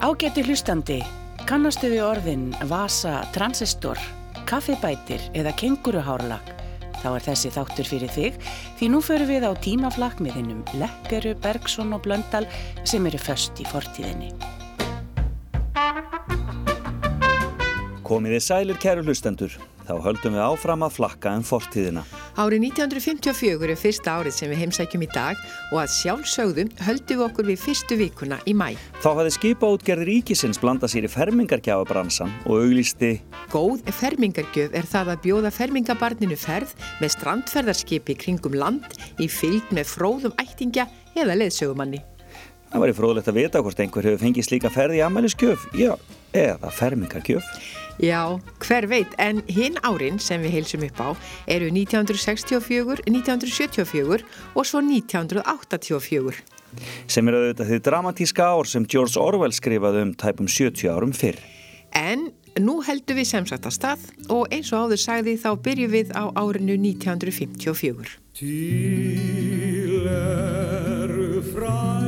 Ágæti 0.00 0.40
hlustandi, 0.48 0.94
kannastu 1.44 1.90
við 1.92 2.00
orðin 2.06 2.44
vasa, 2.70 3.18
transistor, 3.34 3.98
kaffibætir 4.48 5.20
eða 5.36 5.52
kenguruhárlag? 5.60 6.54
Þá 7.02 7.08
er 7.10 7.26
þessi 7.26 7.50
þáttur 7.52 7.90
fyrir 7.90 8.14
þig 8.14 8.38
því 8.78 8.88
nú 8.94 9.02
förum 9.04 9.28
við 9.28 9.44
á 9.44 9.52
hinnum 10.38 10.62
Lekkeru, 10.80 11.34
Bergson 11.44 11.92
og 11.92 12.00
Blöndal 12.06 12.48
sem 12.80 13.04
eru 13.12 13.20
först 13.20 13.60
í 13.60 13.68
fortíðinni. 13.68 14.32
Komiði 18.00 18.40
sælir 18.40 18.80
kæru 18.80 19.04
hlustendur, 19.04 19.52
þá 19.84 19.94
höldum 20.00 20.40
við 20.40 20.46
áfram 20.48 20.88
að 20.88 20.96
flakka 20.96 21.36
en 21.36 21.44
um 21.44 21.48
fortíðina. 21.52 22.08
Árið 22.40 22.62
1954 22.70 23.68
er 23.68 23.76
fyrsta 23.76 24.12
árið 24.16 24.32
sem 24.32 24.48
við 24.48 24.62
heimsækjum 24.62 25.02
í 25.04 25.08
dag 25.12 25.40
og 25.74 25.82
að 25.82 25.90
sjálfsögðum 25.98 26.70
höldum 26.86 27.18
við 27.18 27.24
okkur 27.26 27.48
við 27.50 27.58
fyrstu 27.60 27.98
vikuna 28.00 28.38
í 28.48 28.54
mæ. 28.56 28.70
Þá 29.02 29.08
hafði 29.18 29.32
skipaútgerði 29.34 30.06
ríkisins 30.08 30.60
blanda 30.62 30.88
sér 30.88 31.04
í 31.04 31.10
fermingargjafabransan 31.12 32.32
og 32.46 32.62
auglisti 32.62 33.10
Góð 33.52 33.84
fermingargjöf 33.98 34.72
er 34.78 34.88
það 34.88 35.12
að 35.12 35.20
bjóða 35.26 35.52
fermingabarninu 35.52 36.38
ferð 36.40 36.72
með 37.02 37.12
strandferðarskipi 37.18 38.16
kringum 38.22 38.56
land 38.56 38.88
í 39.20 39.28
fylg 39.28 39.68
með 39.76 39.92
fróðum 39.92 40.36
ættingja 40.40 40.88
eða 41.18 41.36
leðsögumanni. 41.42 42.00
Það 42.70 42.82
var 42.84 42.90
í 42.92 42.94
fróðlegt 42.94 43.28
að 43.30 43.38
vita 43.40 43.60
hvort 43.64 43.80
einhver 43.82 44.06
hefur 44.06 44.22
fengið 44.22 44.46
slíka 44.46 44.70
ferð 44.70 44.94
í 44.94 45.02
amæliskjöf, 45.02 45.64
já, 45.74 45.90
eða 46.30 46.70
fermingargjöf. 46.70 47.46
Já, 48.00 48.38
hver 48.62 48.86
veit, 48.88 49.12
en 49.18 49.42
hinn 49.50 49.74
árin 49.84 50.20
sem 50.22 50.40
við 50.40 50.54
heilsum 50.54 50.86
upp 50.86 51.00
á 51.02 51.08
eru 51.50 51.66
1964, 51.74 53.02
1974 53.10 54.22
og 54.54 54.64
svo 54.64 54.80
1984. 54.86 56.40
Sem 57.10 57.28
er 57.28 57.36
auðvitað 57.36 57.72
því 57.72 57.80
dramatíska 57.90 58.46
ár 58.54 58.70
sem 58.70 58.86
George 58.86 59.18
Orwell 59.20 59.52
skrifaði 59.52 60.06
um 60.06 60.14
tæpum 60.14 60.48
70 60.48 60.88
árum 60.94 61.12
fyrr. 61.12 61.42
En 61.92 62.30
nú 62.62 62.80
heldum 62.86 63.18
við 63.18 63.32
semsagt 63.34 63.66
að 63.66 63.76
stað 63.76 64.10
og 64.30 64.46
eins 64.54 64.70
og 64.70 64.86
áður 64.86 65.02
sagði 65.02 65.34
þá 65.42 65.50
byrjum 65.66 65.96
við 65.98 66.14
á 66.14 66.24
árinu 66.38 66.78
1954. 66.78 68.14
Til 68.38 70.06
eru 70.06 71.42
fræ 71.50 71.99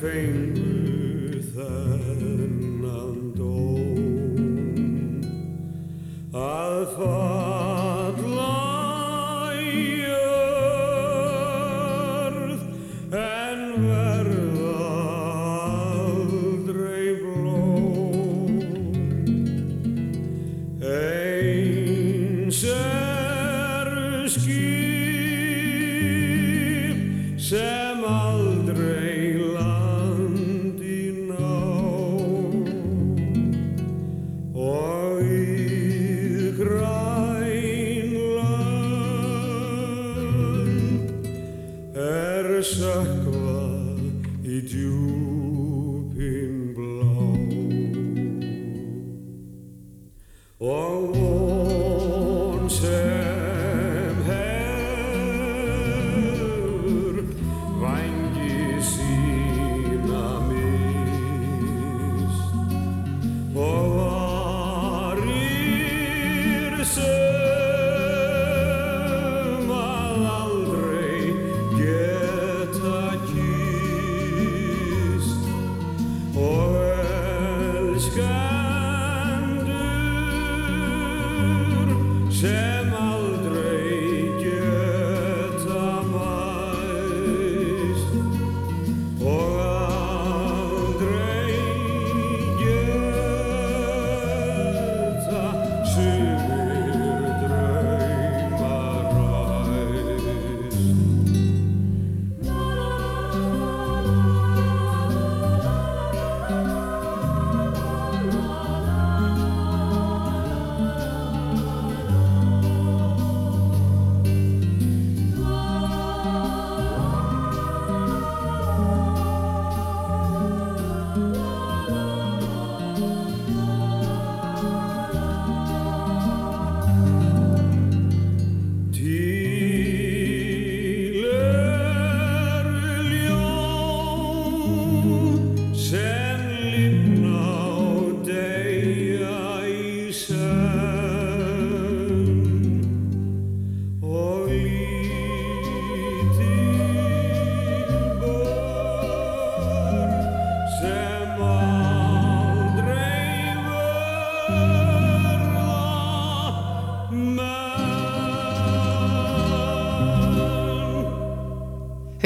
fengu 0.00 1.40
þennan 1.52 3.18
dóm. 3.36 5.20
Að 6.32 6.86
falla 6.96 7.29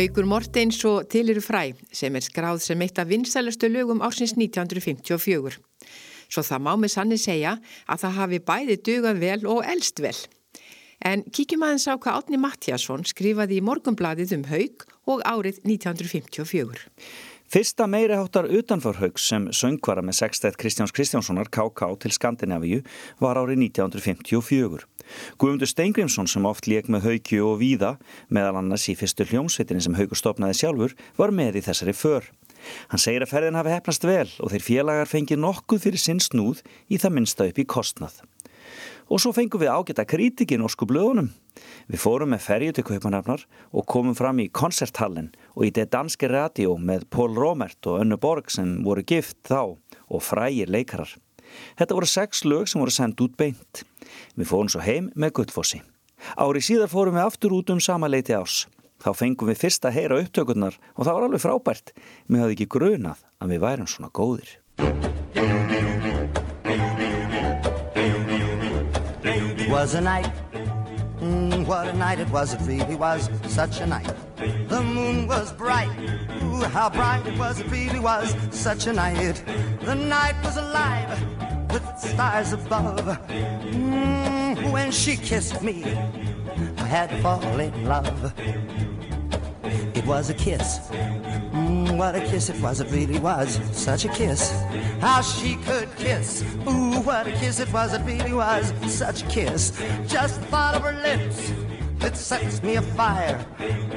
Haugur 0.04 0.26
Morteins 0.28 0.82
og 0.84 1.06
Til 1.08 1.30
eru 1.32 1.40
fræ 1.40 1.70
sem 1.96 2.16
er 2.18 2.24
skráð 2.26 2.58
sem 2.60 2.82
eitt 2.84 2.98
af 3.00 3.06
vinsælustu 3.08 3.70
lögum 3.72 4.02
ársins 4.04 4.34
1954. 4.36 5.56
Svo 6.28 6.42
það 6.44 6.60
má 6.66 6.74
með 6.76 6.92
sanni 6.92 7.16
segja 7.16 7.54
að 7.88 8.02
það 8.02 8.18
hafi 8.18 8.40
bæði 8.50 8.76
dugað 8.84 9.22
vel 9.22 9.46
og 9.48 9.62
elst 9.64 10.02
vel. 10.04 10.18
En 11.00 11.24
kíkjum 11.24 11.64
aðeins 11.64 11.88
á 11.88 11.96
hvað 11.96 12.18
Átni 12.20 12.42
Mattiasson 12.42 13.06
skrifaði 13.08 13.62
í 13.62 13.64
morgumbladið 13.64 14.36
um 14.36 14.44
Haug 14.50 14.84
og 15.08 15.24
árið 15.24 15.62
1954. 15.64 16.84
Fyrsta 17.54 17.86
meiri 17.86 18.16
háttar 18.18 18.48
utanförhauks 18.50 19.28
sem 19.30 19.44
söngvara 19.54 20.02
með 20.02 20.16
sextætt 20.18 20.56
Kristjáns 20.58 20.90
Kristjánssonar 20.90 21.46
KK 21.54 21.86
til 22.02 22.10
Skandinavíu 22.10 22.80
var 23.22 23.38
árið 23.38 23.62
1954. 23.68 24.82
Guðmundur 25.38 25.70
Steingrimsson 25.70 26.26
sem 26.26 26.50
oft 26.50 26.66
leik 26.66 26.90
með 26.90 27.06
haukju 27.06 27.46
og 27.46 27.60
víða, 27.62 27.92
meðal 28.26 28.58
annars 28.58 28.88
í 28.90 28.96
fyrstu 28.98 29.28
hljómsveitinni 29.30 29.86
sem 29.86 29.94
haugur 29.94 30.18
stopnaði 30.18 30.58
sjálfur, 30.64 30.98
var 31.14 31.30
með 31.30 31.60
í 31.60 31.66
þessari 31.68 31.94
för. 31.94 32.26
Hann 32.90 33.06
segir 33.06 33.22
að 33.22 33.36
ferðin 33.36 33.62
hafi 33.62 33.76
hefnast 33.76 34.10
vel 34.10 34.30
og 34.42 34.50
þeir 34.50 34.70
félagar 34.72 35.14
fengið 35.14 35.44
nokkuð 35.46 35.86
fyrir 35.86 36.08
sinn 36.08 36.26
snúð 36.26 36.66
í 36.90 36.98
það 36.98 37.20
minnsta 37.20 37.52
upp 37.52 37.62
í 37.62 37.70
kostnað. 37.70 38.18
Og 39.12 39.20
svo 39.20 39.34
fengum 39.36 39.60
við 39.60 39.72
ágæta 39.74 40.06
krítik 40.08 40.54
í 40.54 40.58
norsku 40.60 40.86
blöðunum. 40.88 41.30
Við 41.90 42.00
fórum 42.00 42.32
með 42.32 42.44
ferju 42.46 42.74
til 42.76 42.84
Kaupanafnar 42.88 43.44
og 43.72 43.86
komum 43.90 44.16
fram 44.16 44.40
í 44.40 44.48
konserthallin 44.48 45.32
og 45.54 45.66
í 45.68 45.72
det 45.76 45.90
danske 45.92 46.28
radio 46.30 46.78
með 46.80 47.06
Pól 47.12 47.34
Rómert 47.36 47.84
og 47.90 48.00
Önnu 48.00 48.18
Borg 48.20 48.50
sem 48.50 48.78
voru 48.86 49.04
gift 49.04 49.36
þá 49.48 49.76
og 50.08 50.24
frægir 50.24 50.72
leikarar. 50.72 51.12
Þetta 51.78 51.98
voru 51.98 52.08
sex 52.08 52.44
lög 52.48 52.70
sem 52.70 52.80
voru 52.82 52.94
sendt 52.94 53.20
út 53.20 53.36
beint. 53.38 53.84
Við 54.34 54.48
fórum 54.50 54.70
svo 54.72 54.82
heim 54.84 55.10
með 55.14 55.36
Guttfossi. 55.40 55.82
Ári 56.40 56.62
síðar 56.64 56.92
fórum 56.92 57.18
við 57.18 57.26
aftur 57.26 57.54
út 57.58 57.70
um 57.74 57.82
sama 57.84 58.08
leiti 58.08 58.34
ás. 58.34 58.64
Þá 59.04 59.10
fengum 59.18 59.50
við 59.50 59.60
fyrst 59.60 59.84
að 59.84 59.98
heyra 59.98 60.20
upptökurnar 60.22 60.78
og 60.94 61.04
það 61.04 61.12
var 61.12 61.26
alveg 61.28 61.44
frábært. 61.44 61.92
Mér 62.26 62.46
hafði 62.46 62.56
ekki 62.58 62.70
grunað 62.78 63.26
að 63.42 63.54
við 63.54 63.64
værum 63.66 63.90
svona 63.90 64.12
góðir. 64.16 64.56
Was 69.74 69.94
a 69.94 70.00
night, 70.00 70.30
mm, 71.18 71.66
what 71.66 71.88
a 71.88 71.92
night 71.94 72.20
it 72.20 72.30
was, 72.30 72.54
it 72.54 72.60
really 72.60 72.94
was 72.94 73.28
such 73.48 73.80
a 73.80 73.86
night. 73.86 74.08
The 74.68 74.80
moon 74.80 75.26
was 75.26 75.52
bright, 75.52 75.90
ooh, 76.44 76.62
how 76.62 76.88
bright 76.88 77.26
it 77.26 77.36
was, 77.36 77.58
it 77.58 77.68
really 77.68 77.98
was 77.98 78.36
such 78.52 78.86
a 78.86 78.92
night. 78.92 79.42
The 79.80 79.96
night 79.96 80.36
was 80.44 80.56
alive 80.58 81.20
with 81.72 81.82
stars 81.98 82.52
above. 82.52 83.04
Mm, 83.74 84.70
when 84.70 84.92
she 84.92 85.16
kissed 85.16 85.60
me, 85.60 85.82
I 86.78 86.86
had 86.86 87.10
to 87.10 87.20
fall 87.20 87.58
in 87.58 87.84
love. 87.84 88.32
It 89.64 90.06
was 90.06 90.30
a 90.30 90.34
kiss. 90.34 90.78
What 91.96 92.14
a 92.14 92.20
kiss 92.20 92.50
it 92.50 92.60
was, 92.60 92.80
it 92.80 92.90
really 92.90 93.18
was 93.18 93.60
such 93.72 94.04
a 94.04 94.08
kiss. 94.08 94.52
How 95.00 95.22
she 95.22 95.56
could 95.56 95.88
kiss. 95.96 96.42
Ooh, 96.68 97.00
what 97.00 97.26
a 97.26 97.32
kiss 97.32 97.60
it 97.60 97.72
was, 97.72 97.94
it 97.94 98.02
really 98.02 98.32
was 98.32 98.72
such 98.86 99.22
a 99.22 99.26
kiss. 99.26 99.70
Just 100.06 100.40
the 100.40 100.46
thought 100.46 100.74
of 100.74 100.82
her 100.82 100.92
lips, 100.92 101.52
it 102.00 102.16
sets 102.16 102.62
me 102.62 102.76
afire. 102.76 103.44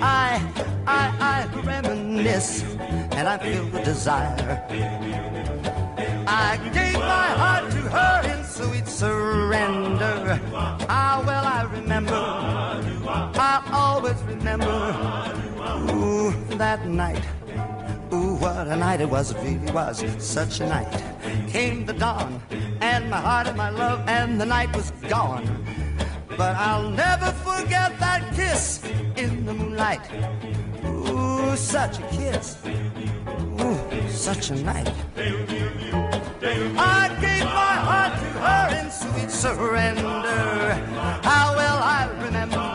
I, 0.01 0.41
I, 0.85 1.13
I 1.19 1.61
reminisce, 1.61 2.63
and 3.17 3.27
I 3.27 3.37
feel 3.37 3.65
the 3.65 3.81
desire. 3.83 4.63
I 6.27 6.57
gave 6.73 6.93
my 6.93 7.29
heart 7.41 7.71
to 7.71 7.77
her 7.77 8.33
in 8.33 8.43
sweet 8.45 8.87
surrender. 8.87 10.39
Ah, 10.53 11.23
well, 11.25 11.45
I 11.45 11.63
remember. 11.63 12.15
I'll 13.35 13.63
always 13.73 14.21
remember. 14.23 14.67
Ooh, 15.91 16.31
that 16.57 16.85
night. 16.87 17.23
What 18.47 18.67
a 18.67 18.77
night 18.77 19.01
it 19.01 19.09
was, 19.09 19.31
it 19.31 19.37
really 19.43 19.71
was 19.73 20.05
such 20.19 20.61
a 20.61 20.67
night. 20.67 21.03
Came 21.49 21.85
the 21.85 21.91
dawn, 21.91 22.41
and 22.79 23.09
my 23.09 23.17
heart 23.17 23.47
and 23.47 23.57
my 23.57 23.69
love, 23.69 24.07
and 24.07 24.39
the 24.39 24.45
night 24.45 24.73
was 24.73 24.91
gone. 25.09 25.45
But 26.29 26.55
I'll 26.55 26.89
never 26.89 27.33
forget 27.43 27.99
that 27.99 28.33
kiss 28.33 28.81
in 29.17 29.45
the 29.45 29.53
moonlight. 29.53 29.99
Ooh, 30.85 31.57
such 31.57 31.99
a 31.99 32.03
kiss. 32.03 32.55
Ooh, 33.59 33.77
such 34.07 34.51
a 34.51 34.55
night. 34.55 34.93
I 35.19 37.17
gave 37.19 37.43
my 37.43 37.75
heart 37.89 38.13
to 38.21 38.29
her 38.47 38.65
in 38.79 38.89
sweet 38.89 39.29
surrender. 39.29 40.73
How 41.21 41.53
well 41.53 41.79
I 41.83 42.09
remember. 42.23 42.65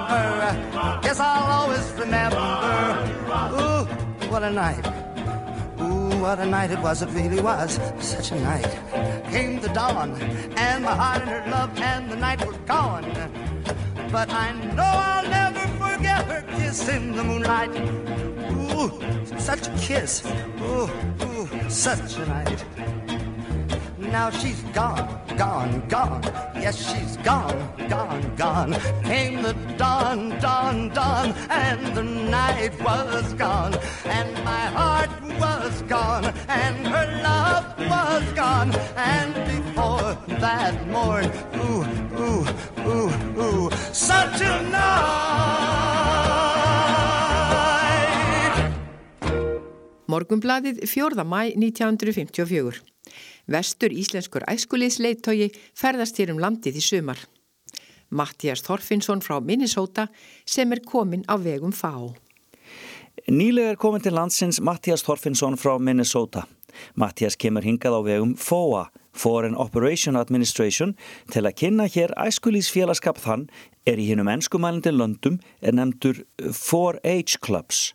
Yes, 1.02 1.18
I'll 1.18 1.50
always 1.60 1.90
remember. 1.92 2.36
Ooh, 3.56 3.84
what 4.30 4.42
a 4.42 4.50
night. 4.50 5.11
What 6.22 6.38
a 6.38 6.46
night 6.46 6.70
it 6.70 6.78
was. 6.78 7.02
It 7.02 7.08
really 7.08 7.42
was 7.42 7.80
such 7.98 8.30
a 8.30 8.40
night. 8.42 8.70
Came 9.32 9.58
the 9.58 9.68
dawn, 9.70 10.12
and 10.56 10.84
my 10.84 10.94
heart 10.94 11.22
and 11.22 11.30
her 11.30 11.50
love 11.50 11.76
and 11.80 12.08
the 12.08 12.14
night 12.14 12.46
were 12.46 12.56
gone. 12.64 13.02
But 14.12 14.30
I 14.30 14.52
know 14.76 14.84
I'll 14.84 15.28
never 15.28 15.66
forget 15.82 16.24
her 16.26 16.42
kiss 16.56 16.88
in 16.88 17.10
the 17.16 17.24
moonlight. 17.24 17.70
Ooh, 18.70 19.36
such 19.36 19.66
a 19.66 19.72
kiss. 19.76 20.24
Ooh, 20.60 20.88
ooh, 21.24 21.68
such 21.68 22.16
a 22.18 22.26
night. 22.26 22.64
Now 24.10 24.30
she's 24.30 24.60
gone, 24.74 25.08
gone, 25.36 25.82
gone. 25.88 26.22
Yes, 26.54 26.76
she's 26.90 27.16
gone, 27.18 27.56
gone, 27.88 28.34
gone. 28.36 28.72
Came 29.04 29.42
the 29.42 29.54
dawn, 29.76 30.30
dawn, 30.40 30.90
dawn, 30.90 31.32
and 31.48 31.94
the 31.96 32.02
night 32.02 32.72
was 32.82 33.32
gone. 33.34 33.74
And 34.04 34.32
my 34.44 34.66
heart 34.78 35.10
was 35.38 35.82
gone, 35.82 36.24
and 36.48 36.86
her 36.86 37.06
love 37.22 37.64
was 37.78 38.24
gone. 38.34 38.74
And 38.96 39.34
before 39.50 40.16
that 40.40 40.74
morn, 40.88 41.30
ooh, 41.56 41.84
ooh, 42.18 42.44
ooh, 42.86 43.10
ooh, 43.40 43.70
such 43.92 44.40
a 44.42 44.62
night. 44.70 45.52
Morgumbladið 50.12 50.84
4. 50.86 51.24
mæ 51.24 51.54
1954. 51.56 52.91
Vestur 53.50 53.94
íslenskur 53.94 54.44
æskuliðsleitógi 54.50 55.50
ferðast 55.78 56.18
hér 56.20 56.34
um 56.34 56.42
landið 56.42 56.78
í 56.78 56.84
sumar. 56.84 57.18
Mattias 58.12 58.62
Þorfinnsson 58.66 59.22
frá 59.24 59.40
Minnesota 59.40 60.06
sem 60.44 60.72
er 60.72 60.82
komin 60.84 61.24
á 61.26 61.34
vegum 61.40 61.72
FAO. 61.72 62.12
Nýlega 63.28 63.74
er 63.74 63.80
komin 63.80 64.02
til 64.04 64.14
landsins 64.16 64.60
Mattias 64.60 65.04
Þorfinnsson 65.06 65.56
frá 65.60 65.78
Minnesota. 65.80 66.44
Mattias 66.96 67.36
kemur 67.36 67.64
hingað 67.64 67.98
á 67.98 68.00
vegum 68.04 68.34
FOA, 68.40 68.86
Foreign 69.12 69.56
Operation 69.60 70.16
Administration, 70.16 70.94
til 71.32 71.44
að 71.44 71.56
kynna 71.60 71.88
hér 71.92 72.14
æskulíðsfélagskap 72.16 73.20
þann 73.20 73.48
er 73.88 74.00
í 74.00 74.08
hinnum 74.08 74.30
ennskumælindi 74.32 74.94
löndum 74.94 75.40
er 75.60 75.76
nefndur 75.76 76.22
4H 76.40 77.40
Clubs. 77.44 77.92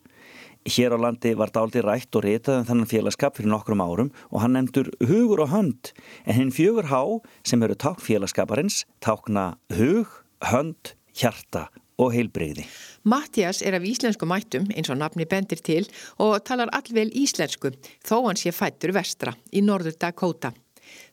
Hér 0.68 0.92
á 0.92 1.00
landi 1.00 1.32
var 1.40 1.48
dálti 1.56 1.80
rætt 1.80 2.12
og 2.20 2.26
ritað 2.26 2.58
um 2.60 2.66
þennan 2.68 2.90
félagskap 2.92 3.38
fyrir 3.38 3.48
nokkrum 3.54 3.80
árum 3.80 4.10
og 4.28 4.42
hann 4.44 4.58
nefndur 4.58 4.90
hugur 5.00 5.46
og 5.46 5.54
hönd 5.54 5.94
en 6.28 6.36
hinn 6.36 6.52
fjögur 6.52 6.90
há 6.92 7.00
sem 7.48 7.64
eru 7.64 7.78
tákn 7.80 8.04
félagskaparins 8.04 8.82
tákna 9.00 9.54
hug, 9.78 10.12
hönd, 10.44 10.92
hjarta 11.16 11.70
og 11.96 12.12
heilbreyði. 12.18 12.68
Mattias 13.08 13.64
er 13.64 13.80
af 13.80 13.88
íslensku 13.88 14.28
mættum 14.28 14.68
eins 14.76 14.92
og 14.92 15.00
nafni 15.00 15.24
bendir 15.24 15.64
til 15.64 15.88
og 16.20 16.44
talar 16.44 16.74
allvel 16.76 17.16
íslensku 17.16 17.72
þó 18.04 18.18
hann 18.28 18.40
sé 18.40 18.52
fættur 18.52 18.92
vestra 18.98 19.38
í 19.56 19.64
norður 19.64 19.96
Dakota. 19.96 20.52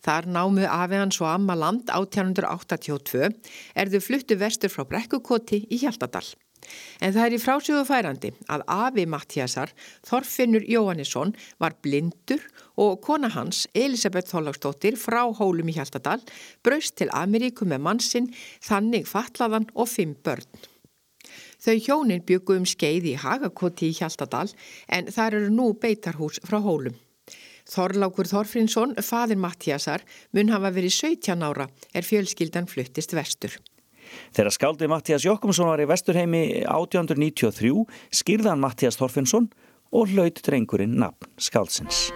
Þar 0.03 0.27
námu 0.35 0.67
afi 0.67 0.99
hans 0.99 1.21
og 1.23 1.31
amma 1.31 1.55
land 1.55 1.95
1882 1.95 3.31
erðu 3.79 4.03
fluttu 4.03 4.39
vestur 4.39 4.75
frá 4.75 4.83
Brekkukoti 4.83 5.63
í 5.71 5.85
Hjaltadal. 5.87 6.27
En 7.01 7.15
það 7.15 7.27
er 7.27 7.37
í 7.37 7.41
frásögu 7.43 7.85
færandi 7.89 8.33
að 8.53 8.65
afi 8.71 9.07
Mattiasar, 9.11 9.73
Þorfinnur 10.07 10.67
Jóhannesson, 10.69 11.35
var 11.61 11.77
blindur 11.85 12.45
og 12.81 13.01
kona 13.05 13.31
hans, 13.35 13.65
Elisabeth 13.75 14.33
Þóllagsdóttir, 14.33 14.99
frá 15.01 15.23
Hólum 15.39 15.71
í 15.71 15.77
Hjaltadal, 15.79 16.21
braust 16.65 16.97
til 17.01 17.11
Ameríku 17.15 17.69
með 17.69 17.85
mannsinn, 17.89 18.31
þannig 18.65 19.09
fatlaðan 19.11 19.69
og 19.75 19.91
fimm 19.91 20.17
börn. 20.25 20.49
Þau 21.65 21.77
hjónin 21.81 22.25
byggu 22.29 22.59
um 22.61 22.67
skeið 22.69 23.07
í 23.15 23.17
Hagakoti 23.23 23.89
í 23.89 23.97
Hjaltadal 23.97 24.51
en 24.93 25.09
þar 25.13 25.39
eru 25.41 25.53
nú 25.55 25.71
beitarhús 25.81 26.43
frá 26.45 26.59
Hólum. 26.61 26.99
Þorlákur 27.65 28.29
Þorfinnsson, 28.29 28.93
fadir 29.01 29.41
Mattiasar, 29.41 30.05
mun 30.37 30.53
hafa 30.53 30.73
verið 30.75 30.99
17 30.99 31.47
ára 31.47 31.71
er 31.97 32.05
fjölskyldan 32.05 32.69
fluttist 32.69 33.17
vestur. 33.17 33.57
Þegar 34.37 34.57
skáldi 34.57 34.91
Mattias 34.91 35.27
Jokkumsson 35.27 35.71
var 35.71 35.83
í 35.83 35.89
Vesturheimi 35.91 36.45
1893 36.63 37.85
skýrðan 38.15 38.63
Mattias 38.63 39.01
Þorfinnsson 39.01 39.51
og 39.95 40.15
hlaut 40.15 40.43
drengurinn 40.45 40.99
nafn 41.01 41.31
skálsins. 41.39 42.09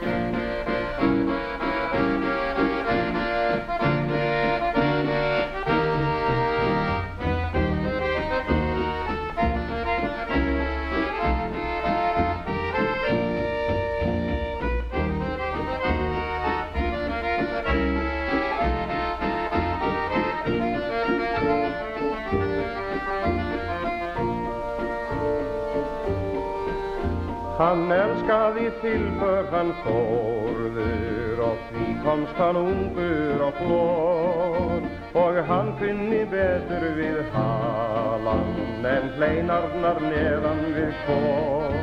Hann 27.69 27.91
elskaði 27.93 28.71
tilbör 28.81 29.51
hann 29.53 29.75
þórður 29.83 31.41
og 31.45 31.59
því 31.69 31.89
komst 32.01 32.39
hann 32.41 32.57
ungur 32.57 33.43
og 33.45 33.59
flór 33.59 34.87
og 35.23 35.41
hann 35.51 35.69
kunni 35.77 36.23
betur 36.31 36.87
við 36.97 37.19
halan 37.35 38.89
en 38.93 39.11
hleinarnar 39.19 40.01
neðan 40.07 40.65
við 40.79 40.97
kór. 41.11 41.77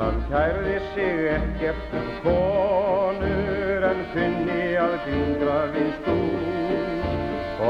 Hann 0.00 0.18
kærði 0.26 0.74
sig 0.96 1.30
ekkert 1.36 1.96
um 2.02 2.10
konur 2.26 3.88
en 3.92 4.04
kunni 4.16 4.60
að 4.88 4.98
gingra 5.06 5.58
við 5.78 5.90
stúr. 6.02 7.10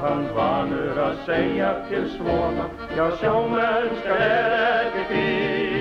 hann 0.04 0.25
vanur 0.38 1.04
að 1.08 1.22
segja 1.30 1.74
til 1.89 2.10
svona 2.18 2.70
já 2.98 3.06
sjómennska 3.22 4.20
er 4.32 4.58
ekki 4.62 5.08
fín 5.12 5.77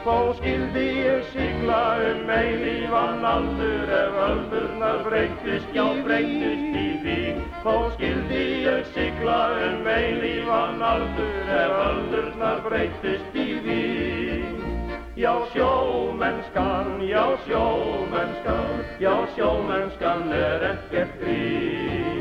Þó 0.00 0.32
skildi 0.32 0.82
ég 0.96 1.26
sigla 1.28 1.80
um 2.08 2.30
eilífan 2.32 3.24
aldur 3.30 3.90
ef 3.92 4.14
öldurnar 4.26 5.02
breytist, 5.04 5.66
já 5.76 5.84
breytist 6.06 6.78
í 6.80 6.86
því. 7.02 7.16
Þó 7.64 7.74
skildi 7.98 8.40
ég 8.64 8.88
sigla 8.94 9.36
um 9.66 9.90
eilífan 9.92 10.80
aldur 10.92 11.52
ef 11.58 11.74
öldurnar 11.88 12.64
breytist 12.64 13.36
í 13.36 13.46
því. 13.66 13.82
Já 15.20 15.34
sjómennskan, 15.52 16.96
já 17.04 17.26
sjómennskan, 17.44 18.80
já 19.04 19.14
sjómennskan 19.36 20.32
er 20.32 20.66
ekkert 20.72 21.20
grín. 21.20 22.19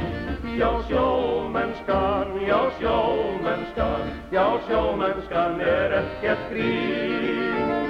Já 0.59 0.81
sjómennskan, 0.89 2.27
já 2.47 2.71
sjómennskan, 2.79 4.01
já 4.31 4.59
sjómennskan 4.67 5.61
er 5.61 5.93
ekkert 6.01 6.41
grín. 6.51 7.87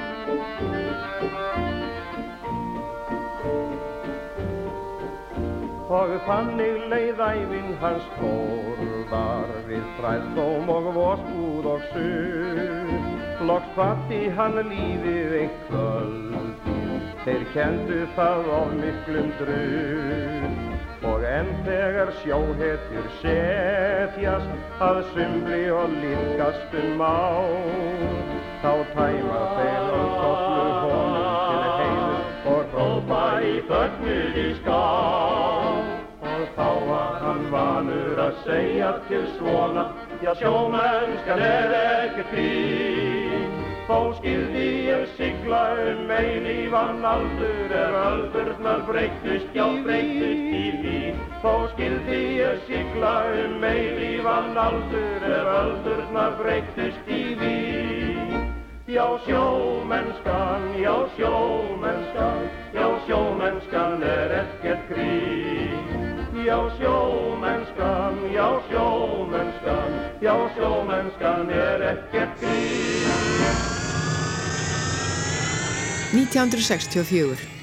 Og 5.90 6.14
þannig 6.30 6.78
leið 6.94 7.26
æfinn 7.32 7.74
hans 7.82 8.06
tórðar 8.20 9.58
við 9.66 9.90
fræðdóm 9.98 10.70
og 10.70 10.94
vospúð 11.02 11.74
og 11.74 11.90
suð. 11.90 13.14
Loks 13.50 13.74
kvatti 13.74 14.28
hann 14.38 14.62
lífið 14.70 15.40
eitt 15.42 15.62
kvöldin, 15.72 16.58
þeir 17.26 17.52
kendu 17.58 18.04
það 18.14 18.58
of 18.62 18.76
miklum 18.84 19.38
druð. 19.42 20.69
Og 21.00 21.22
enn 21.24 21.48
þegar 21.63 22.10
sjóhetjur 22.20 23.06
setjast 23.22 24.82
að 24.84 24.98
sumli 25.13 25.62
og 25.72 25.94
lífgast 26.01 26.74
um 26.75 27.00
á, 27.00 27.39
þá 28.60 28.74
tæma 28.91 29.38
þeir 29.53 29.86
um 29.96 30.10
kollu 30.18 30.65
honum 30.82 31.38
til 31.46 31.62
heiðu 31.77 32.18
og 32.56 32.75
rópa 32.75 33.22
í 33.48 33.53
þögnuð 33.70 34.41
í 34.44 34.50
skál. 34.60 35.79
Og 36.34 36.44
þá 36.58 36.68
var 36.89 37.15
hann 37.24 37.48
vanur 37.53 38.20
að 38.25 38.44
segja 38.44 38.91
til 39.08 39.24
svona, 39.38 39.88
já 40.20 40.34
sjómennskan 40.44 41.48
er 41.48 41.79
ekkert 41.79 42.36
grín. 42.36 43.19
Þó 43.89 44.12
skildi 44.19 44.65
ég 44.86 45.08
sigla 45.17 45.60
um 45.81 46.12
eilífan 46.13 47.00
aldur 47.12 47.72
ef 47.74 47.96
öldurnar 47.98 48.84
breytist, 48.86 49.48
já 49.58 49.65
breytist 49.81 50.51
í 50.53 50.67
því. 50.75 51.00
Þó 51.41 51.53
skildi 51.72 52.19
ég 52.38 52.60
sigla 52.67 53.13
um 53.39 53.65
eilífan 53.65 54.60
aldur 54.62 55.25
ef 55.25 55.50
öldurnar 55.55 56.38
breytist 56.38 57.10
í 57.10 57.24
því. 57.39 57.55
Já 58.93 59.08
sjómennskan, 59.25 60.69
já 60.84 60.93
sjómennskan, 61.17 62.46
já 62.77 62.86
sjómennskan 63.08 64.05
er 64.05 64.38
ekkert 64.43 64.86
grín. 64.93 65.89
Já 66.46 66.60
sjómennskan, 66.77 68.22
já 68.38 68.48
sjómennskan, 68.69 70.00
já 70.22 70.38
sjómennskan 70.53 71.53
er 71.58 71.89
ekkert 71.96 72.39
grín. 72.46 73.79
1964. 76.12 77.59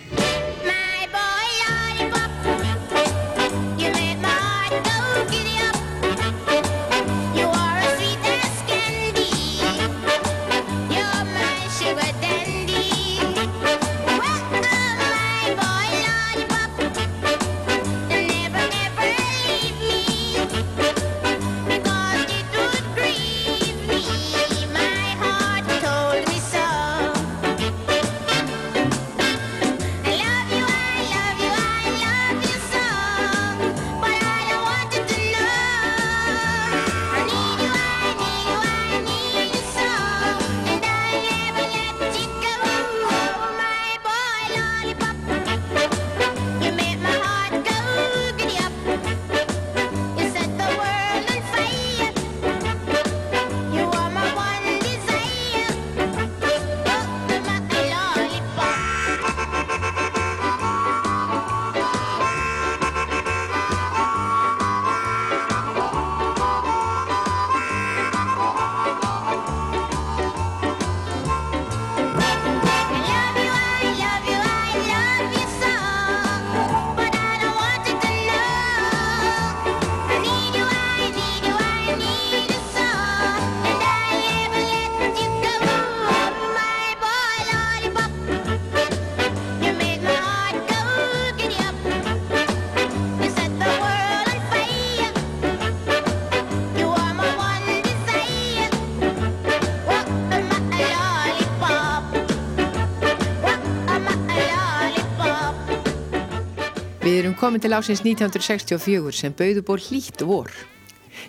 komin 107.57 107.65
til 107.65 107.73
ásins 107.73 108.03
1964 108.05 109.17
sem 109.17 109.33
bauðu 109.33 109.63
bór 109.65 109.81
hlýtt 109.81 110.21
vor. 110.29 110.51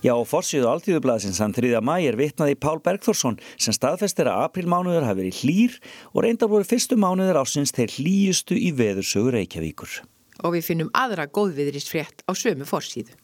Já, 0.04 0.12
og 0.12 0.28
forsýðu 0.28 0.68
alltíðublaðsins 0.68 1.40
hann 1.40 1.54
3. 1.56 1.80
mægir 1.80 2.18
vitnaði 2.20 2.58
Pál 2.60 2.82
Bergþórsson 2.84 3.38
sem 3.56 3.72
staðfestir 3.72 4.28
að 4.28 4.44
aprilmánuður 4.50 5.08
hafi 5.08 5.22
verið 5.22 5.40
hlýr 5.40 5.78
og 6.12 6.26
reyndar 6.26 6.52
voru 6.52 6.68
fyrstu 6.68 6.98
mánuður 7.00 7.40
ásins 7.40 7.72
þeir 7.72 7.96
hlýjustu 7.96 8.58
í 8.60 8.74
veðursögu 8.76 9.32
Reykjavíkur. 9.38 10.02
Og 10.44 10.58
við 10.58 10.68
finnum 10.68 10.92
aðra 10.92 11.30
góðviðrist 11.32 11.94
frétt 11.94 12.26
á 12.28 12.36
sömu 12.36 12.68
forsíðu. 12.68 13.16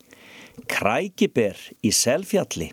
Krækiber 0.71 1.59
í 1.83 1.91
Selfjalli. 1.91 2.71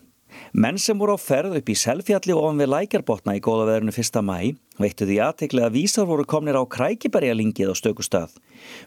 Menn 0.53 0.79
sem 0.83 0.99
voru 0.99 1.15
á 1.15 1.19
ferð 1.21 1.55
upp 1.61 1.69
í 1.71 1.77
Selfjalli 1.79 2.35
ofan 2.35 2.59
við 2.59 2.71
Lækjarbotna 2.73 3.37
í 3.39 3.43
góða 3.45 3.69
veðrunu 3.69 3.95
1. 3.95 4.19
mæ 4.27 4.57
veittu 4.81 5.07
því 5.07 5.19
aðteklega 5.23 5.69
að 5.69 5.77
vísar 5.77 6.09
voru 6.09 6.25
komnir 6.27 6.59
á 6.59 6.65
krækiberjalingið 6.67 7.71
á 7.71 7.75
stöku 7.79 8.03
stað. 8.03 8.35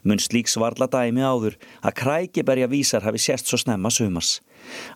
Mun 0.04 0.20
slík 0.20 0.50
svarla 0.50 0.88
dæmi 0.90 1.24
áður 1.24 1.56
að 1.80 1.96
krækiberja 2.02 2.68
vísar 2.68 3.06
hafi 3.06 3.22
sérst 3.22 3.48
svo 3.48 3.60
snemma 3.62 3.92
sumas. 3.94 4.40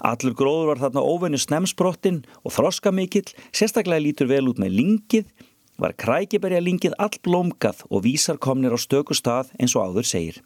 Allur 0.05 0.37
gróður 0.37 0.73
var 0.73 0.83
þarna 0.85 1.07
óvennu 1.07 1.41
snemsbrottin 1.41 2.25
og 2.43 2.53
þroska 2.57 2.93
mikill, 2.93 3.29
sérstaklega 3.53 4.05
lítur 4.05 4.29
vel 4.29 4.49
út 4.51 4.61
með 4.61 4.77
lingið, 4.77 5.33
var 5.79 5.95
krækiberjalingið 5.95 6.99
all 6.99 7.17
blómgað 7.23 7.85
og 7.89 8.05
vísar 8.05 8.37
komnir 8.37 8.75
á 8.75 8.79
stöku 8.79 9.17
stað 9.17 9.55
eins 9.57 9.77
og 9.79 9.89
áður 9.89 10.11
segir. 10.11 10.43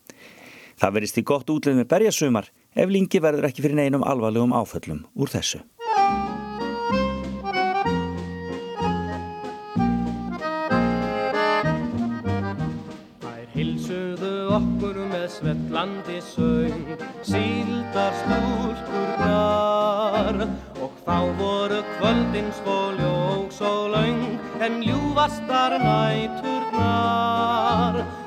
Það 0.78 0.98
verist 0.98 1.16
því 1.18 1.28
gott 1.28 1.50
útlið 1.52 1.80
með 1.80 1.90
berjasumar 1.92 2.52
ef 2.74 2.90
lingi 2.90 3.20
verður 3.20 3.48
ekki 3.48 3.64
fyrir 3.64 3.80
neinum 3.80 4.04
alvarlegum 4.06 4.54
áföllum 4.56 5.06
úr 5.14 5.32
þessu. 5.32 5.62
Svellandi 15.42 16.18
söng, 16.22 16.86
síldar 17.26 18.12
stúlkurnar 18.22 19.56
og 20.78 20.90
þá 21.02 21.18
voru 21.38 21.80
kvöldin 21.98 22.50
svo 22.54 22.78
ljós 22.98 23.58
og 23.66 23.90
laung 23.90 24.38
en 24.62 24.74
ljúfastar 24.86 25.72
næturnar. 25.82 26.74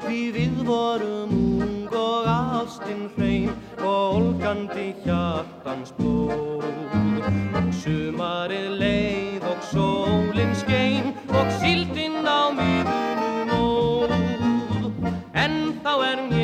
Því 0.03 0.21
við 0.35 0.55
vorum 0.67 1.31
ung 1.63 1.87
og 1.95 2.27
ástinn 2.27 3.07
hrein 3.15 3.55
og 3.79 4.15
olgandi 4.19 4.87
hjartans 5.05 5.91
blóð 5.95 6.67
og 7.55 7.67
sumarið 7.79 8.69
leið 8.81 9.43
og 9.53 9.59
sólinn 9.71 10.55
skein 10.59 11.07
og 11.31 11.47
síldinn 11.63 12.27
á 12.27 12.51
miðunum 12.59 13.47
móð. 13.55 14.11
En 15.31 15.53
þá 15.79 15.93
er 16.11 16.19
mér 16.27 16.34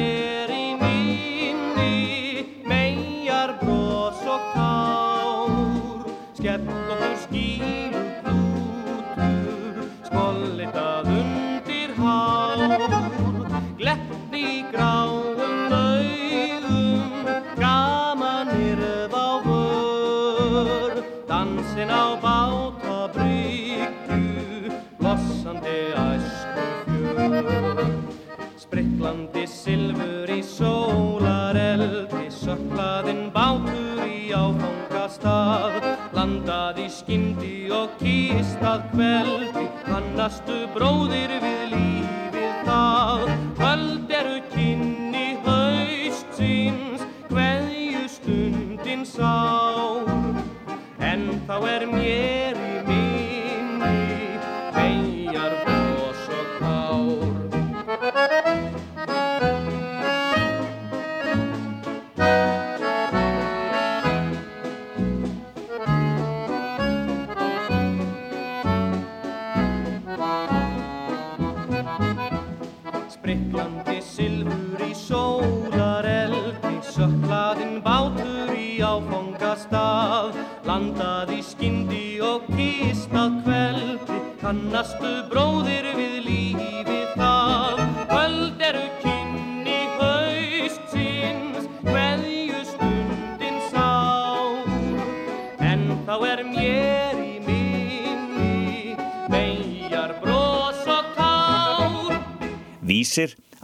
og 38.32 38.38
kýstað 38.38 38.84
kveldi, 38.94 39.64
kannastu 39.84 40.60
bróðir 40.76 41.34
við 41.44 41.64
lífið 41.74 42.01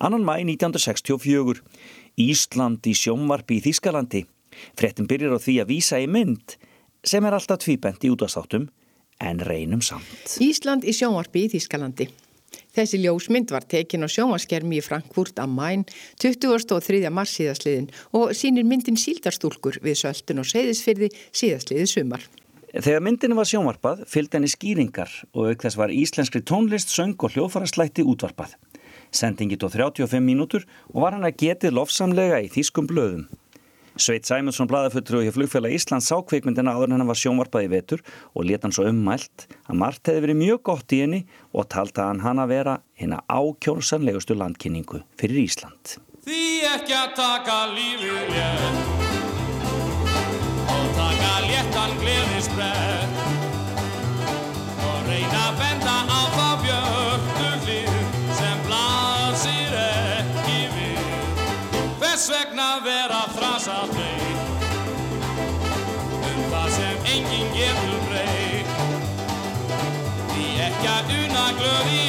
annan 0.07 0.25
mæ 0.25 0.39
1964. 0.41 1.61
Ísland 2.17 2.87
í 2.87 2.95
sjónvarpi 2.97 3.59
í 3.59 3.63
Þískalandi. 3.67 4.23
Frettin 4.79 5.09
byrjar 5.09 5.37
á 5.37 5.39
því 5.43 5.55
að 5.61 5.71
vísa 5.73 5.99
í 6.01 6.07
mynd 6.09 6.57
sem 7.05 7.25
er 7.27 7.35
alltaf 7.37 7.61
tvíbent 7.63 8.03
í 8.07 8.11
útastáttum 8.13 8.69
en 9.21 9.43
reynum 9.45 9.83
samt. 9.85 10.37
Ísland 10.41 10.87
í 10.87 10.95
sjónvarpi 10.95 11.45
í 11.45 11.51
Þískalandi. 11.53 12.09
Þessi 12.77 12.99
ljósmynd 13.01 13.51
var 13.51 13.65
tekin 13.67 14.05
á 14.05 14.09
sjónvarskermi 14.11 14.77
í 14.79 14.83
Frankfurt 14.85 15.39
am 15.41 15.55
Main 15.57 15.83
23. 16.21 17.01
mars 17.13 17.33
síðasliðin 17.37 17.89
og 18.17 18.33
sínir 18.37 18.67
myndin 18.69 18.99
síldarstúlkur 19.01 19.79
við 19.83 19.97
söldun 20.03 20.43
og 20.43 20.49
seyðisfyrði 20.49 21.09
síðasliði 21.35 21.87
sumar. 21.91 22.27
Þegar 22.67 23.01
myndinu 23.01 23.37
var 23.37 23.47
sjónvarpað 23.49 24.03
fylgdi 24.11 24.37
henni 24.37 24.51
skýringar 24.51 25.11
og 25.31 25.49
auk 25.49 25.63
þess 25.63 25.79
var 25.79 25.93
íslenskri 25.95 26.43
tónlist, 26.45 26.91
söng 26.93 27.15
og 27.23 27.33
hljófaraslætti 27.33 28.03
útvarpað. 28.05 28.53
Sendingi 29.11 29.57
tó 29.59 29.69
35 29.71 30.23
mínútur 30.23 30.67
og 30.93 31.03
var 31.03 31.17
hann 31.17 31.27
að 31.27 31.37
getið 31.43 31.77
lofsamlega 31.77 32.41
í 32.45 32.49
þýskum 32.53 32.89
blöðum. 32.89 33.27
Sveit 33.97 34.27
Sæmundsson 34.29 34.69
blaðafuttur 34.69 35.19
og 35.19 35.25
hjá 35.25 35.33
flugfélag 35.33 35.73
Ísland 35.73 36.05
sá 36.05 36.19
kvikmyndina 36.21 36.75
áður 36.75 36.91
en 36.91 36.99
hann 36.99 37.09
var 37.09 37.17
sjónvarpað 37.17 37.65
í 37.65 37.71
vetur 37.71 38.03
og 38.33 38.45
leta 38.45 38.67
hann 38.67 38.75
svo 38.75 38.85
ummælt 38.89 39.47
að 39.65 39.79
margt 39.81 40.11
hefði 40.11 40.23
verið 40.27 40.39
mjög 40.43 40.61
gott 40.69 40.93
í 40.93 41.01
henni 41.01 41.23
og 41.49 41.69
talta 41.73 42.09
hann 42.11 42.21
hann 42.21 42.43
að 42.43 42.53
vera 42.53 42.75
hérna 42.99 43.23
ákjórsanlegustu 43.25 44.37
landkynningu 44.37 45.01
fyrir 45.17 45.41
Ísland. 45.47 45.97
Því 46.27 46.43
ekki 46.75 46.97
að 46.97 47.17
taka 47.17 47.57
lífið 47.73 48.21
létt 48.35 48.95
Og 50.67 50.87
taka 50.99 51.33
léttan 51.47 51.97
gleðisbrett 52.03 53.36
Hvers 62.17 62.31
vegna 62.33 62.79
vera 62.81 63.19
þrasa 63.29 63.75
þreyt 63.91 64.63
Um 66.25 66.39
það 66.49 66.71
sem 66.73 67.05
enginn 67.13 67.51
getur 67.53 67.99
breytt. 68.07 68.73
Því 70.33 70.47
ekki 70.71 70.89
að 70.95 71.13
una 71.19 71.45
glöð 71.61 71.93
í 71.93 72.01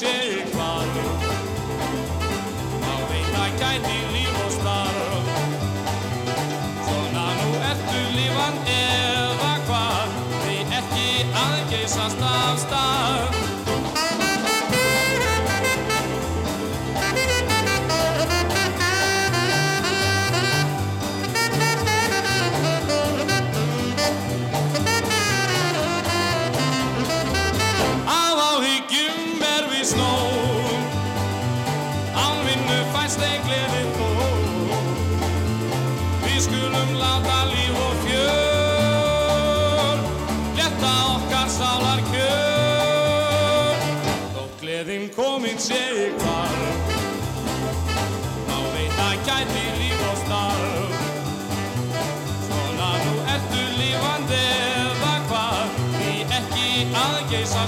komin 0.00 0.59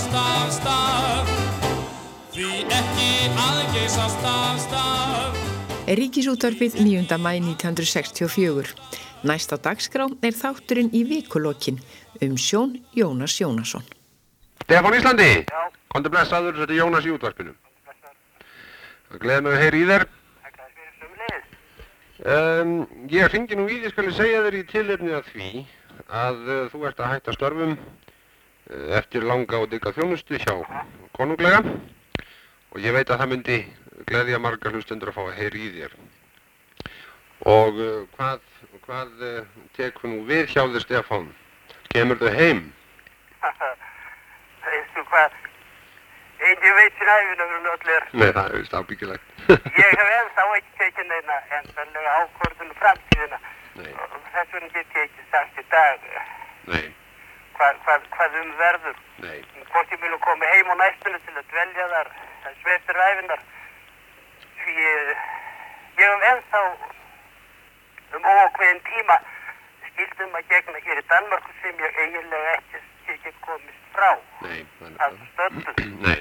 geysast 0.03 0.15
af 0.19 0.51
stað 0.51 1.29
Því 2.33 2.47
ekki 2.75 3.11
að 3.39 3.59
geysast 3.75 4.25
af 4.27 4.57
stað 4.63 5.37
Ríkisútvarfið 5.93 6.79
9. 6.81 7.19
mæ 7.21 7.33
1964. 7.43 8.73
Næst 9.27 9.53
á 9.55 9.57
dagskrá 9.59 10.07
er 10.23 10.35
þátturinn 10.35 10.91
í 10.95 11.03
vikulokin 11.07 11.79
um 12.23 12.37
sjón 12.39 12.79
Jónas 12.95 13.35
Jónasson. 13.39 13.83
Stefán 14.65 14.95
Íslandi, 14.95 15.45
kontu 15.93 16.11
blessaður, 16.11 16.63
þetta 16.63 16.73
er 16.73 16.81
Jónas 16.81 17.07
í 17.07 17.13
útvarpinu. 17.13 17.55
Það 19.11 19.23
gleði 19.27 19.43
mig 19.43 19.53
að 19.53 19.63
heyra 19.63 19.81
í 19.83 19.89
þér. 19.91 20.07
Um, 22.23 22.77
ég 23.11 23.35
ringi 23.35 23.59
nú 23.59 23.67
í 23.67 23.83
því, 23.83 23.91
skal 23.93 24.07
ég 24.07 24.17
segja 24.17 24.45
þér 24.47 24.59
í 24.63 24.67
tilefni 24.71 25.19
að 25.19 25.35
því 25.35 25.51
að 26.09 26.47
uh, 26.47 26.63
þú 26.73 26.87
ert 26.89 27.03
að 27.03 27.13
hætta 27.17 27.35
störfum 27.37 27.77
eftir 28.99 29.25
langa 29.27 29.61
og 29.63 29.71
digga 29.73 29.93
þjónustu 29.97 30.39
hjá 30.41 30.55
konunglega 31.17 31.63
og 32.73 32.81
ég 32.81 32.95
veit 32.97 33.11
að 33.11 33.23
það 33.23 33.33
myndi 33.33 33.59
gleðja 34.09 34.41
margar 34.43 34.75
hlustendur 34.75 35.13
að 35.13 35.19
fá 35.19 35.23
að 35.27 35.39
heyri 35.39 35.67
í 35.67 35.71
þér. 35.77 35.97
Og 37.53 37.79
uh, 37.83 37.95
hvað, 38.17 38.43
hvað 38.87 39.25
uh, 39.29 39.39
tekur 39.77 40.11
nú 40.11 40.23
við 40.29 40.53
hjá 40.55 40.65
þér 40.65 40.85
Stefán? 40.87 41.31
Kemur 41.93 42.21
þau 42.21 42.33
heim? 42.37 42.63
Veistu 44.67 45.05
hvað? 45.11 45.41
Engin 46.43 46.75
veit 46.75 46.95
sin 46.99 47.11
æfina 47.13 47.49
fyrir 47.51 47.73
allir. 47.73 48.07
Nei, 48.19 48.31
það 48.31 48.47
er 48.47 48.57
vist 48.59 48.79
ábyggilegt. 48.79 49.35
Ég 49.83 49.99
hef 49.99 50.15
ennþá 50.19 50.47
ekki 50.57 50.73
tekið 50.81 51.11
neina 51.11 51.37
endanlega 51.59 52.15
ákvörðun 52.23 52.73
um 52.73 52.79
framtíðina. 52.81 53.39
Nei, 53.79 53.93
Og 53.93 54.17
Þess 54.33 54.55
vegna 54.57 54.69
get 54.73 54.97
ég 54.97 55.07
ekki 55.07 55.25
sagt 55.31 55.61
í 55.61 55.65
dag 55.73 56.09
nei, 56.73 56.87
hvað, 57.63 57.79
hvað, 57.87 58.07
hvað 58.17 58.39
um 58.41 58.55
verður. 58.59 58.97
Hvort 59.73 59.93
ég 59.95 60.01
munu 60.03 60.19
koma 60.23 60.49
heim 60.51 60.73
á 60.73 60.75
næstunni 60.81 61.21
til 61.27 61.37
að 61.37 61.47
dvelja 61.53 61.87
þar, 61.93 62.11
það 62.43 62.57
sveitur 62.63 63.03
æfinar. 63.07 63.45
Því 64.63 64.75
eh, 64.89 65.13
ég 66.01 66.11
hef 66.11 66.27
ennþá 66.33 66.65
um 68.19 68.29
ókveðin 68.33 68.83
tíma 68.89 69.19
skildum 69.93 70.37
að 70.39 70.51
gegna 70.51 70.85
hér 70.89 71.01
í 71.01 71.07
Danmarku 71.13 71.57
sem 71.63 71.81
ég 71.87 72.03
eiginlega 72.03 72.53
ekki, 72.59 72.85
ekki 73.15 73.35
komist 73.47 73.89
frá. 73.95 74.13
Nei, 74.43 74.61
það 74.83 75.19
stöndum. 75.33 75.97
Nei. 76.09 76.21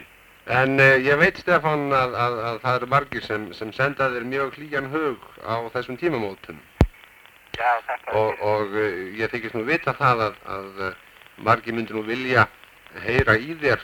En 0.52 0.80
uh, 0.82 0.96
ég 0.98 1.20
veit, 1.22 1.38
Stefán, 1.42 1.92
að, 1.96 2.18
að, 2.18 2.40
að 2.50 2.64
það 2.64 2.80
eru 2.80 2.92
margir 2.92 3.26
sem, 3.26 3.52
sem 3.56 3.72
senda 3.78 4.10
þér 4.14 4.26
mjög 4.30 4.58
hlýjan 4.58 4.90
hug 4.94 5.26
á 5.46 5.56
þessum 5.74 5.98
tímamótum. 6.02 6.60
Já, 7.58 7.78
Og, 8.18 8.40
og 8.42 8.74
uh, 8.74 9.00
ég 9.20 9.32
þykist 9.32 9.56
nú 9.58 9.64
vita 9.68 9.94
það 9.96 10.28
að, 10.28 10.38
að 10.50 10.84
margir 11.46 11.76
myndir 11.76 11.98
nú 11.98 12.04
vilja 12.06 12.48
heyra 13.06 13.36
í 13.40 13.56
þér. 13.62 13.84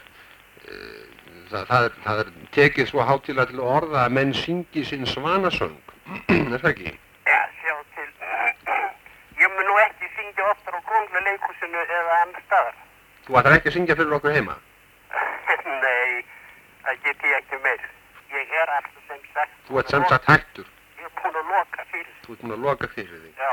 Uh, 0.67 1.07
það, 1.51 1.65
það, 1.69 1.83
er, 1.87 1.97
það 2.05 2.21
er 2.23 2.31
tekið 2.57 2.89
svo 2.91 3.05
hátilega 3.07 3.51
til 3.51 3.61
orða 3.63 4.05
að 4.05 4.15
menn 4.17 4.33
syngi 4.37 4.83
sinn 4.87 5.07
svanasöng. 5.09 5.77
er 6.53 6.61
það 6.61 6.71
ekki? 6.71 6.95
Já, 7.27 7.39
sjá 7.61 7.75
til. 7.95 8.07
Ég 9.41 9.53
mun 9.53 9.69
nú 9.69 9.77
ekki 9.83 10.09
syngja 10.15 10.49
oftar 10.51 10.79
á 10.79 10.81
kongla 10.87 11.23
leikúsinu 11.29 11.83
eða 11.85 12.21
annar 12.23 12.47
staðar. 12.47 12.81
Þú 13.27 13.39
ætlar 13.41 13.59
ekki 13.59 13.71
að 13.71 13.77
syngja 13.77 13.99
fyrir 13.99 14.17
okkur 14.17 14.35
heima? 14.37 14.57
Nei, 15.83 16.25
það 16.85 17.05
get 17.05 17.29
ég 17.31 17.37
ekki 17.41 17.61
meir. 17.65 17.87
Ég 18.35 18.57
er 18.63 18.75
alltaf 18.79 19.07
sem 19.07 19.23
sagt. 19.33 19.55
Þú 19.69 19.81
ert 19.81 19.95
sem 19.95 20.07
sagt 20.11 20.31
hættur. 20.31 20.67
Ég 20.99 21.07
er 21.07 21.15
búin 21.21 21.41
að 21.41 21.55
loka 21.55 21.87
fyrir. 21.91 22.13
Þú 22.25 22.35
ert 22.35 22.45
búin 22.45 22.57
að 22.57 22.69
loka 22.69 22.91
fyrir 22.95 23.19
þig. 23.23 23.33
Já. 23.39 23.51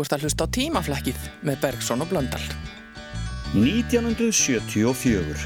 Þú 0.00 0.04
ert 0.06 0.14
að 0.16 0.22
hlusta 0.24 0.46
á 0.48 0.52
tímaflækið 0.56 1.24
með 1.44 1.56
Bergson 1.60 2.00
og 2.00 2.08
Blöndal. 2.08 2.40
1974. 3.52 5.42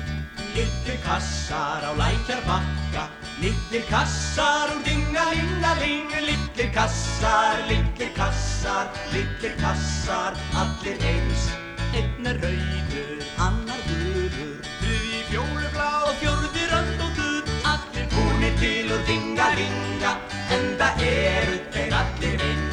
Litlir 0.54 1.00
kassar 1.02 1.82
á 1.82 1.90
lækjar 1.98 2.38
bakka 2.46 3.10
Litlir 3.42 3.82
kassar 3.88 4.70
úr 4.70 4.78
dingalingaling 4.86 6.06
Litlir 6.28 6.70
kassar, 6.70 7.66
litlir 7.66 8.14
kassar 8.14 8.86
Litlir 9.10 9.58
kassar, 9.58 10.38
allir 10.54 11.02
eins 11.02 11.50
Einn 11.98 12.22
er 12.30 12.38
rauður, 12.38 13.26
annar 13.42 13.80
gulur 13.88 14.62
Þriði 14.84 15.20
fjólublá 15.32 15.90
og 16.12 16.14
fjórði 16.22 16.62
röndóttur 16.70 17.42
Allir 17.72 18.06
búnir 18.14 18.54
til 18.62 18.86
úr 18.86 19.02
dingalinga 19.10 20.14
Enda 20.54 20.94
eru 21.02 21.58
þeir 21.74 21.98
allir 22.04 22.38
eins 22.38 22.63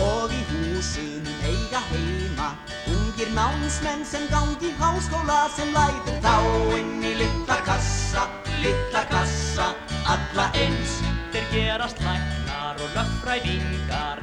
Og 0.00 0.32
í 0.32 0.40
húsunum 0.48 1.44
eiga 1.44 1.80
heima 1.90 2.54
Ungir 2.88 3.30
námsmenn 3.36 4.04
sem 4.04 4.26
gangi 4.32 4.72
háskóla 4.80 5.42
sem 5.52 5.68
lætur 5.76 6.16
þá 6.24 6.34
inn 6.78 7.02
í 7.04 7.12
litla 7.18 7.58
kassa, 7.66 8.24
litla 8.62 9.02
kassa, 9.10 9.74
alla 10.08 10.46
eins. 10.56 10.94
Þeir 11.34 11.50
gerast 11.52 12.00
læknar 12.00 12.80
og 12.80 12.96
lögfræðingar 12.96 14.22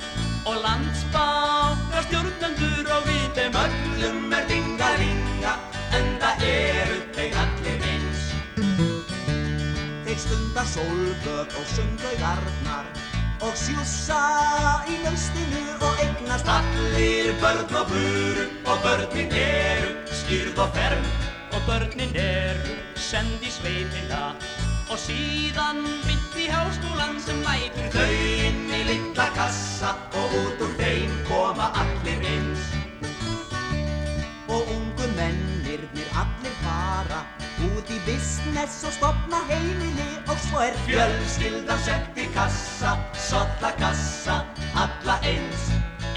og 0.50 0.58
landsbákar 0.66 2.08
stjórnendur 2.08 2.92
og 2.98 3.08
við 3.08 3.28
þeim 3.38 3.60
Öllum 3.64 4.34
er 4.34 4.48
dingalinga, 4.50 5.56
enda 6.00 6.34
eru 6.50 7.02
þeir 7.16 7.38
allir 7.44 7.90
eins. 7.94 8.30
Þeir 10.08 10.24
stunda 10.26 10.66
sólböð 10.74 11.60
og 11.60 11.76
sundlaugarnar 11.76 12.90
og 13.42 13.54
sjússa 13.58 14.22
í 14.90 14.98
nöstinu 15.04 15.64
og 15.86 16.02
eignast 16.02 16.48
allir 16.50 17.34
börn 17.42 17.76
og 17.80 17.92
buru 17.92 18.46
og 18.66 18.78
börnin 18.86 19.32
eru 19.32 19.92
skýrð 20.22 20.58
og 20.64 20.74
ferm 20.74 21.06
og 21.54 21.62
börnin 21.68 22.16
eru 22.16 22.74
send 22.96 23.44
í 23.46 23.52
sveitina. 23.52 24.34
Og 24.90 24.98
síðan 25.00 25.84
bytt 26.08 26.36
í 26.40 26.48
háskólan 26.48 27.20
sem 27.20 27.40
lætur 27.44 27.92
þau 27.94 28.18
inn 28.48 28.72
í 28.72 28.82
litla 28.88 29.28
kassa. 29.36 29.94
Og 30.16 30.36
út 30.42 30.64
úr 30.64 30.76
þeim 30.80 31.14
koma 31.28 31.72
allir 31.84 32.24
eins. 32.34 32.70
Og 34.48 34.64
ungu 34.64 34.87
í 37.98 38.18
Agnes 38.58 38.84
og 38.88 38.94
stopna 38.96 39.40
heimili 39.50 40.06
og 40.32 40.38
svo 40.40 40.62
er 40.64 40.76
fjölskyldan 40.88 41.80
sett 41.86 42.16
í 42.18 42.26
kassa, 42.34 42.94
solla 43.14 43.70
kassa, 43.78 44.38
alla 44.74 45.18
eins. 45.22 45.68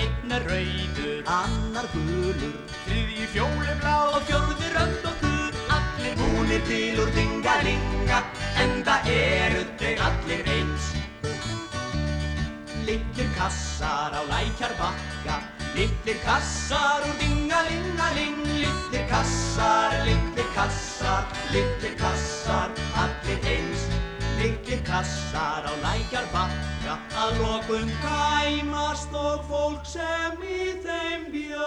Einn 0.00 0.32
er 0.32 0.46
rauður, 0.48 1.20
Annar 1.28 1.88
gulur, 1.92 2.54
þriðji 2.86 3.26
fjólublá 3.34 3.94
og 4.14 4.24
fjórði 4.30 4.70
rönd 4.76 5.08
og 5.10 5.24
gul. 5.24 5.58
Allir 5.76 6.16
búnir 6.20 6.64
til 6.68 7.02
úr 7.02 7.12
dingalinga, 7.18 8.22
enda 8.64 9.00
eru 9.10 9.66
þeir 9.82 10.04
allir 10.06 10.52
eins. 10.54 10.92
Litlir 12.86 13.34
kassar 13.36 14.16
á 14.16 14.22
lækjar 14.32 14.78
bakka, 14.80 15.42
litlir 15.76 16.22
kassar 16.24 17.04
úr 17.04 17.18
dingalingaling. 17.20 18.40
Litlir 18.48 18.89
kassar, 19.10 19.92
litlir 20.06 20.48
kassar, 20.54 21.24
litlir 21.52 21.96
kassar, 21.98 22.70
allir 23.02 23.40
eins. 23.54 23.82
Litlir 24.38 24.80
kassar 24.86 25.66
á 25.66 25.72
lækjar 25.84 26.26
bakka, 26.34 26.94
að 27.22 27.40
lokum 27.42 27.90
kæmast 28.04 29.12
og 29.12 29.42
fólk 29.50 29.84
sem 29.84 30.38
í 30.46 30.62
þeim 30.86 31.26
bjó. 31.34 31.66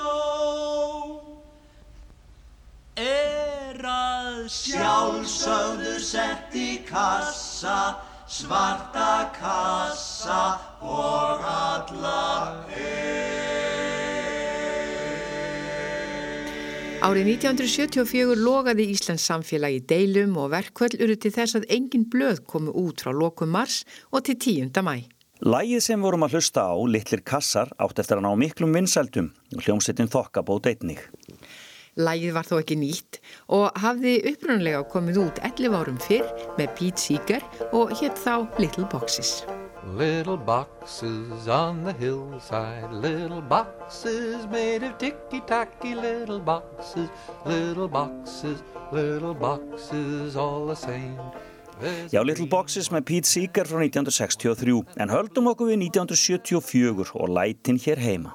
Er 3.03 3.83
að 3.89 4.47
sjálfsögðu 4.53 5.97
sett 5.99 6.55
í 6.55 6.71
kassa, 6.89 7.79
svarta 8.39 9.29
kassa 9.37 10.43
og 10.81 11.47
alla 11.53 12.23
Árið 17.03 17.33
1974 17.33 18.37
logaði 18.39 18.85
Íslands 18.93 19.25
samfélagi 19.27 19.81
deilum 19.89 20.37
og 20.39 20.53
verkvöld 20.53 20.93
eru 21.03 21.17
til 21.19 21.33
þess 21.35 21.57
að 21.59 21.65
engin 21.75 22.05
blöð 22.07 22.37
komu 22.47 22.71
út 22.79 23.03
frá 23.03 23.11
lokum 23.11 23.51
mars 23.51 23.81
og 24.15 24.23
til 24.23 24.37
10. 24.37 24.69
mæ. 24.79 25.01
Lægið 25.43 25.81
sem 25.83 25.99
vorum 25.99 26.23
að 26.23 26.37
hlusta 26.37 26.63
á, 26.63 26.79
Littlir 26.87 27.19
kassar, 27.27 27.73
átt 27.75 27.99
eftir 27.99 28.21
að 28.21 28.23
ná 28.23 28.31
miklum 28.39 28.71
vinsældum 28.71 29.33
og 29.51 29.65
hljómsettin 29.65 30.07
þokkabót 30.13 30.69
einnig. 30.71 31.03
Lægið 31.99 32.37
var 32.37 32.47
þó 32.47 32.55
ekki 32.61 32.79
nýtt 32.79 33.19
og 33.51 33.83
hafði 33.83 34.15
upprunlega 34.31 34.85
komið 34.95 35.19
út 35.25 35.43
11 35.43 35.75
árum 35.81 35.99
fyrr 36.07 36.31
með 36.55 36.71
Pete 36.79 37.03
Seeger 37.03 37.43
og 37.75 37.91
hétt 37.99 38.15
þá 38.23 38.47
Little 38.63 38.87
Boxes. 38.87 39.41
Little 39.85 40.37
boxes 40.37 41.47
on 41.49 41.83
the 41.83 41.93
hillside, 41.93 42.91
little 42.93 43.41
boxes 43.41 44.47
made 44.47 44.81
of 44.83 44.97
ticky-tacky 44.97 45.93
little 45.93 46.39
boxes, 46.39 47.09
little 47.45 47.89
boxes, 47.89 48.63
little 48.93 49.33
boxes 49.33 50.35
all 50.37 50.65
the 50.65 50.75
same. 50.75 51.19
Já, 52.11 52.23
Little 52.23 52.47
Boxes 52.47 52.87
með 52.93 53.05
Pete 53.09 53.27
Seeger 53.27 53.67
frá 53.67 53.81
1963 53.83 54.77
en 55.03 55.11
höldum 55.11 55.49
okkur 55.51 55.73
við 55.73 55.81
1974 55.89 57.11
og 57.17 57.33
lætin 57.33 57.81
hér 57.81 57.99
heima. 57.99 58.31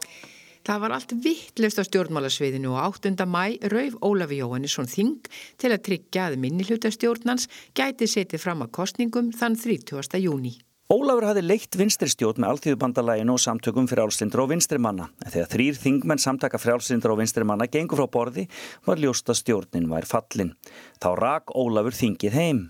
Það 0.69 0.83
var 0.83 0.93
allt 0.99 1.15
vittlust 1.25 1.81
á 1.81 1.85
stjórnmálasviðinu 1.89 2.75
og 2.75 3.01
8. 3.01 3.15
mæ 3.25 3.57
rauf 3.73 3.97
Ólafi 4.05 4.43
Jóhannesson 4.43 4.91
Þing 4.91 5.31
til 5.57 5.73
að 5.73 5.85
tryggja 5.89 6.29
að 6.29 6.41
minnilhutastjórnans 6.45 7.49
gæti 7.73 8.11
setið 8.11 8.45
fram 8.45 8.67
að 8.67 8.75
kostningum 8.83 9.33
þann 9.33 9.57
30. 9.57 10.21
júni. 10.21 10.59
Ólafur 10.89 11.27
hafði 11.29 11.43
leitt 11.45 11.77
vinstristjórn 11.77 12.41
með 12.41 12.55
alþjóðbandalæginu 12.55 13.35
og 13.35 13.41
samtökum 13.43 13.85
frjálslindur 13.91 14.41
og 14.41 14.55
vinstrimanna. 14.55 15.11
En 15.21 15.35
þegar 15.35 15.51
þrýr 15.53 15.81
þingmenn 15.83 16.23
samtaka 16.23 16.57
frjálslindur 16.63 17.13
og 17.13 17.19
vinstrimanna 17.21 17.67
gengur 17.69 18.01
frá 18.01 18.09
borði 18.15 18.47
var 18.87 19.03
ljósta 19.03 19.37
stjórnin 19.37 19.91
vær 19.91 20.09
fallin. 20.09 20.55
Þá 20.97 21.11
rak 21.21 21.53
Ólafur 21.53 21.93
þingið 21.93 22.39
heim. 22.41 22.63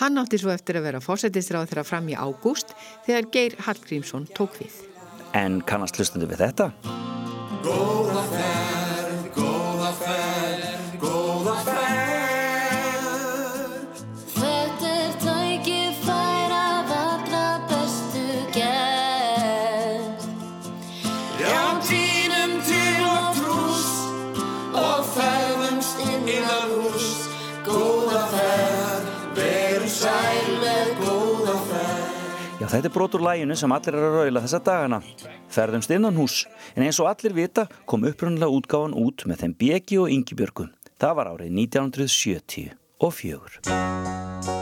Hann 0.00 0.16
átti 0.22 0.40
svo 0.40 0.54
eftir 0.56 0.80
að 0.80 0.88
vera 0.88 1.04
fósættisráð 1.04 1.68
þeirra 1.68 1.84
fram 1.84 2.08
í 2.08 2.16
ágúst 2.16 2.72
þegar 3.04 3.28
Geir 3.36 3.60
Hallgrímsson 3.68 4.24
tók 4.32 4.56
við. 4.62 4.72
En 5.36 5.60
kannast 5.68 6.00
hlustundu 6.00 6.32
við 6.32 6.46
þetta? 6.46 6.72
Þetta 32.72 32.88
er 32.88 32.94
brotur 32.94 33.22
læginu 33.24 33.56
sem 33.58 33.72
allir 33.76 33.98
er 33.98 34.06
að 34.06 34.16
raula 34.16 34.42
þessa 34.44 34.62
dagana. 34.64 35.02
Ferðumst 35.52 35.92
innan 35.92 36.16
hús, 36.16 36.46
en 36.72 36.86
eins 36.86 37.00
og 37.02 37.10
allir 37.10 37.36
vita 37.36 37.66
kom 37.84 38.08
upprunnilega 38.08 38.48
útgáfan 38.48 38.96
út 38.96 39.26
með 39.28 39.44
þeim 39.44 39.56
Beki 39.60 40.00
og 40.00 40.16
Ingibjörgu. 40.16 40.70
Það 40.96 41.16
var 41.18 41.32
árið 41.34 41.54
1970 41.60 42.72
og 43.02 43.16
fjögur. 43.18 44.61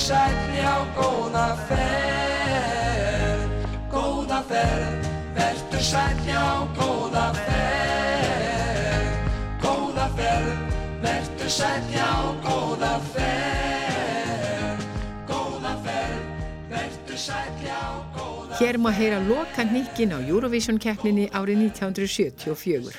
Sæll, 0.00 0.32
já, 0.56 0.74
góða 0.96 1.56
ferð, 1.68 3.50
góða 3.92 4.40
ferð, 4.48 5.08
vertu 5.36 5.80
sæll, 5.84 6.20
já, 6.24 6.44
góða 6.78 7.26
ferð, 7.36 9.12
góða 9.60 10.06
ferð, 10.16 10.56
vertu 11.04 11.48
sæll, 11.52 11.84
já, 11.92 12.12
góða 12.46 12.94
ferð, 13.12 14.80
góða 15.28 15.74
ferð, 15.84 16.24
vertu 16.72 17.16
sæll, 17.16 17.56
já, 17.66 17.82
góða 18.16 18.56
Hér 18.60 18.76
má 18.80 18.90
heyra 18.90 19.20
loka 19.28 19.62
hnikkin 19.68 20.16
á 20.16 20.18
Eurovision 20.24 20.78
keppninni 20.80 21.28
árið 21.28 21.56
1974. 21.76 22.96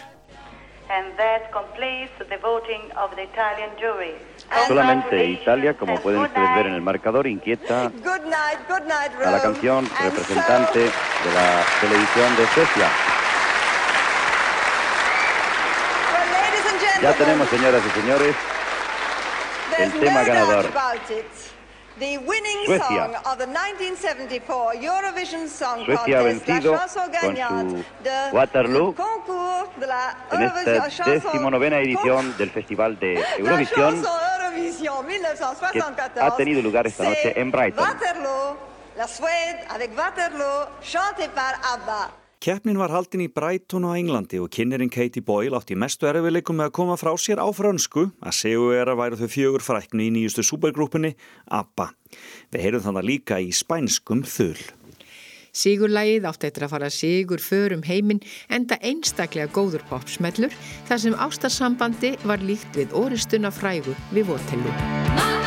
And 0.92 1.18
that 1.18 1.52
completes 1.52 2.14
the 2.30 2.38
voting 2.38 2.92
of 2.94 3.16
the 3.16 3.24
Italian 3.24 3.72
jury. 3.80 4.16
Solamente 4.68 5.26
Italia, 5.26 5.74
como 5.76 6.00
pueden 6.00 6.22
ustedes 6.22 6.56
ver 6.56 6.68
en 6.68 6.74
el 6.74 6.82
marcador, 6.82 7.28
inquieta 7.28 7.92
a 9.26 9.32
la 9.32 9.42
canción 9.42 9.90
representante 10.04 10.80
de 10.80 11.34
la 11.34 11.64
televisión 11.80 12.36
de 12.36 12.48
Suecia. 12.48 12.88
Ya 17.02 17.14
tenemos, 17.14 17.50
señoras 17.50 17.82
y 17.86 18.00
señores, 18.00 18.36
el 19.80 19.92
tema 20.00 20.24
ganador. 20.24 20.70
Suecia. 22.66 23.22
Suecia 25.86 26.20
ha 26.20 26.24
vencido 26.24 26.74
con 27.22 27.36
su 27.38 27.86
Waterloo 28.36 28.94
en 30.32 30.42
esta 30.44 30.72
decimonovena 31.32 31.78
edición 31.80 32.38
del 32.38 32.50
Festival 32.52 33.00
de 33.00 33.14
Eurovisión 33.38 34.02
que 35.72 35.80
ha 36.20 36.36
tenido 36.38 36.62
lugar 36.62 36.88
esta 36.88 37.04
noche 37.04 37.40
en 37.40 37.52
Brighton. 37.52 37.84
La 38.96 39.08
Waterloo. 41.48 42.21
Keppnin 42.42 42.80
var 42.82 42.90
haldin 42.90 43.22
í 43.22 43.28
Brighton 43.30 43.84
á 43.86 43.94
Englandi 43.94 44.40
og 44.42 44.50
kynnerinn 44.50 44.90
Katie 44.90 45.22
Boyle 45.22 45.60
átti 45.60 45.76
mestu 45.78 46.08
erfileikum 46.10 46.58
með 46.58 46.72
að 46.72 46.74
koma 46.74 46.96
frá 46.98 47.12
sér 47.14 47.38
á 47.38 47.46
frönsku 47.54 48.08
að 48.18 48.34
séu 48.34 48.72
er 48.74 48.90
að 48.90 48.98
væru 48.98 49.20
þau 49.20 49.30
fjögur 49.30 49.66
fræknu 49.68 50.08
í 50.08 50.10
nýjustu 50.16 50.42
supergrúpunni 50.50 51.12
ABBA. 51.54 51.92
Við 52.50 52.66
heyrum 52.66 52.84
þannig 52.88 53.06
líka 53.12 53.38
í 53.38 53.52
spænskum 53.54 54.24
þull. 54.26 54.58
Sigurlægið 55.54 56.26
átti 56.32 56.50
eftir 56.50 56.66
að 56.66 56.74
fara 56.74 56.90
sigur 56.90 57.46
förum 57.46 57.86
heiminn 57.86 58.24
enda 58.50 58.80
einstaklega 58.82 59.54
góður 59.54 59.86
popsmellur 59.92 60.58
þar 60.90 61.04
sem 61.06 61.22
ástarsambandi 61.22 62.16
var 62.26 62.42
líkt 62.42 62.74
við 62.74 62.98
oristuna 62.98 63.54
frægu 63.54 63.94
við 64.16 64.32
Votellu. 64.34 65.41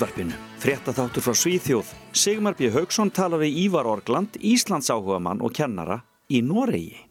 Útvarpinu, 0.00 0.32
frétta 0.56 0.94
þáttur 0.96 1.20
frá 1.20 1.34
Svíþjóð, 1.36 1.88
Sigmar 2.16 2.54
B. 2.56 2.70
Haugsson 2.72 3.10
talar 3.12 3.42
við 3.42 3.58
Ívar 3.66 3.84
Orgland, 3.84 4.38
Íslands 4.40 4.88
áhugamann 4.88 5.42
og 5.44 5.52
kennara 5.52 5.98
í 6.32 6.38
Noregi. 6.40 7.02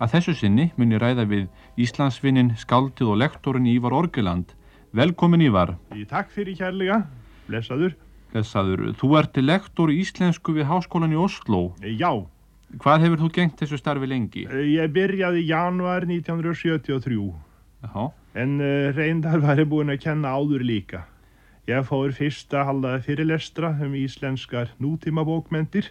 Að 0.00 0.14
þessu 0.14 0.32
sinni 0.38 0.64
mun 0.78 0.94
ég 0.94 1.02
ræða 1.02 1.26
við 1.28 1.42
Íslandsvinnin, 1.76 2.54
skaldið 2.56 3.10
og 3.12 3.18
lektorinn 3.20 3.68
Ívar 3.68 3.92
Orgeland. 3.98 4.54
Velkomin 4.96 5.44
Ívar. 5.44 5.74
Í 5.92 6.06
takk 6.08 6.32
fyrir 6.32 6.56
kærlega, 6.56 7.02
blessaður. 7.50 7.98
Blessaður, 8.32 8.86
þú 8.96 9.12
ert 9.20 9.42
lektor 9.44 9.92
í 9.92 9.98
íslensku 10.06 10.56
við 10.56 10.70
Háskólan 10.72 11.12
í 11.12 11.20
Oslo. 11.20 11.74
Já. 11.84 12.14
Hvað 12.80 13.04
hefur 13.04 13.24
þú 13.26 13.30
gengt 13.36 13.60
þessu 13.60 13.82
starfi 13.82 14.08
lengi? 14.08 14.46
Ég 14.48 14.96
byrjaði 14.96 15.44
januar 15.52 16.08
1973. 16.08 17.20
Já. 17.84 18.08
En 18.40 18.58
uh, 18.62 18.88
reyndar 18.96 19.44
var 19.44 19.60
ég 19.60 19.68
búinn 19.68 19.92
að 19.92 20.00
kenna 20.08 20.32
áður 20.32 20.64
líka. 20.64 21.04
Ég 21.68 21.84
fór 21.84 22.14
fyrst 22.16 22.54
að 22.56 22.64
halda 22.64 22.90
fyrirlestra 23.04 23.74
um 23.84 23.92
íslenskar 23.92 24.70
nútímabókmentir 24.80 25.90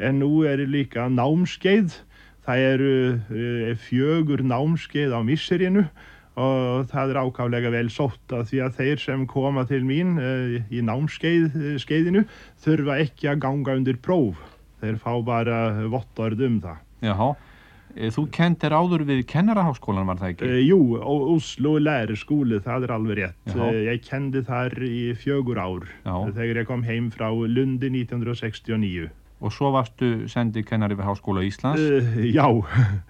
en 0.00 0.22
nú 0.22 0.30
er 0.48 0.62
ég 0.62 0.70
líka 0.72 1.04
námskeið. 1.12 1.98
Það 2.46 2.62
eru 2.64 2.92
uh, 3.12 3.74
fjögur 3.82 4.40
námskeið 4.40 5.12
á 5.12 5.20
misserinu 5.20 5.82
og 6.40 6.88
það 6.88 7.12
er 7.12 7.20
ákaflega 7.20 7.74
vel 7.74 7.90
sótt 7.92 8.32
að 8.32 8.46
því 8.48 8.62
að 8.64 8.80
þeir 8.80 9.04
sem 9.04 9.26
koma 9.28 9.66
til 9.68 9.82
mín 9.84 10.16
uh, 10.16 10.56
í 10.72 10.80
námskeiðinu 10.88 12.24
þurfa 12.64 12.96
ekki 13.04 13.28
að 13.28 13.44
ganga 13.44 13.76
undir 13.76 14.00
próf. 14.00 14.40
Þeir 14.80 14.96
fá 15.02 15.12
bara 15.28 15.60
vottorð 15.92 16.46
um 16.48 16.60
það. 16.64 16.80
Jaha. 17.04 17.32
Eh, 17.96 18.10
Þú 18.14 18.24
kentir 18.34 18.74
áður 18.76 19.04
við 19.08 19.22
kennaraháskólan, 19.30 20.06
var 20.10 20.18
það 20.20 20.32
ekki? 20.34 20.48
Uh, 20.48 20.58
jú, 20.66 20.80
Oslo 21.34 21.76
lærerskóli, 21.82 22.60
það 22.64 22.86
er 22.88 22.92
alveg 22.96 23.18
rétt. 23.20 23.38
Já. 23.52 23.62
Uh, 23.62 23.78
ég 23.88 24.02
kendi 24.06 24.42
þar 24.46 24.76
í 24.84 25.00
fjögur 25.18 25.60
ár 25.62 25.86
Já. 26.04 26.14
þegar 26.36 26.62
ég 26.62 26.68
kom 26.68 26.82
heim 26.86 27.08
frá 27.14 27.28
Lundi 27.32 27.90
1969. 27.94 29.08
og 29.40 29.52
svo 29.54 29.70
varstu 29.70 30.26
sendi 30.26 30.64
kennari 30.66 30.96
við 30.98 31.06
Háskóla 31.06 31.44
Íslands. 31.46 31.78
Uh, 31.80 32.24
já, 32.26 32.46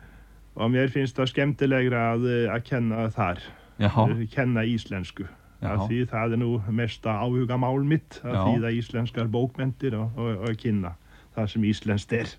og 0.61 0.71
mér 0.75 0.91
finnst 0.93 1.17
það 1.17 1.31
skemmtilegra 1.33 2.03
að, 2.15 2.27
að 2.53 2.65
kenna 2.69 3.09
þar, 3.15 3.41
Já. 3.79 3.93
Kenna 4.35 4.65
íslensku. 4.67 5.25
Því 5.63 6.05
það 6.11 6.35
er 6.37 6.39
nú 6.39 6.49
mesta 6.71 7.17
áhuga 7.19 7.57
mál 7.59 7.81
mitt 7.87 8.21
að 8.23 8.37
þýða 8.45 8.71
íslenskar 8.79 9.27
bókmentir 9.31 9.97
og, 9.99 10.15
og, 10.19 10.45
og 10.47 10.59
kynna 10.59 10.93
það 11.35 11.49
sem 11.51 11.65
íslenskt 11.67 12.15
er. 12.15 12.31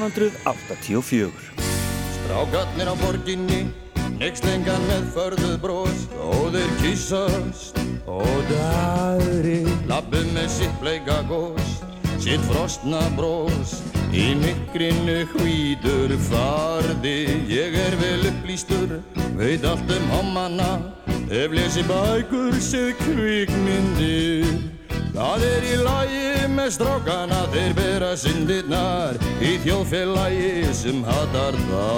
1984 0.00 1.30
Strákarnir 2.14 2.88
á 2.88 2.94
borginni, 2.96 3.60
nexlengan 4.16 4.80
með 4.88 5.08
förðuð 5.12 5.56
brós 5.60 6.06
og 6.24 6.54
þeir 6.54 6.72
kyssast 6.80 7.80
og 8.08 8.40
dagri 8.48 9.60
lappum 9.90 10.32
með 10.32 10.48
sitt 10.54 10.76
bleika 10.80 11.20
gós, 11.28 11.76
sitt 12.16 12.40
frostna 12.48 13.02
brós 13.18 13.76
í 14.16 14.32
mikrinu 14.40 15.20
hvítur 15.34 16.16
farði. 16.30 17.18
Ég 17.50 17.76
er 17.78 17.96
vel 18.00 18.24
upplýstur, 18.32 18.98
veit 19.36 19.66
allt 19.68 19.90
um 19.98 20.10
hommana. 20.16 20.72
Hef 21.30 21.52
lesi 21.54 21.84
bækur, 21.86 22.56
séð 22.58 22.94
kvikmyndir 23.04 24.79
Það 25.10 25.42
er 25.42 25.64
í 25.66 25.76
lagi 25.82 26.48
með 26.54 26.68
strákana, 26.76 27.40
þeir 27.50 27.72
bera 27.74 28.10
syndirnar 28.18 29.16
í 29.42 29.56
þjóðfélagi 29.64 30.70
sem 30.76 31.00
hatar 31.02 31.58
þá. 31.66 31.88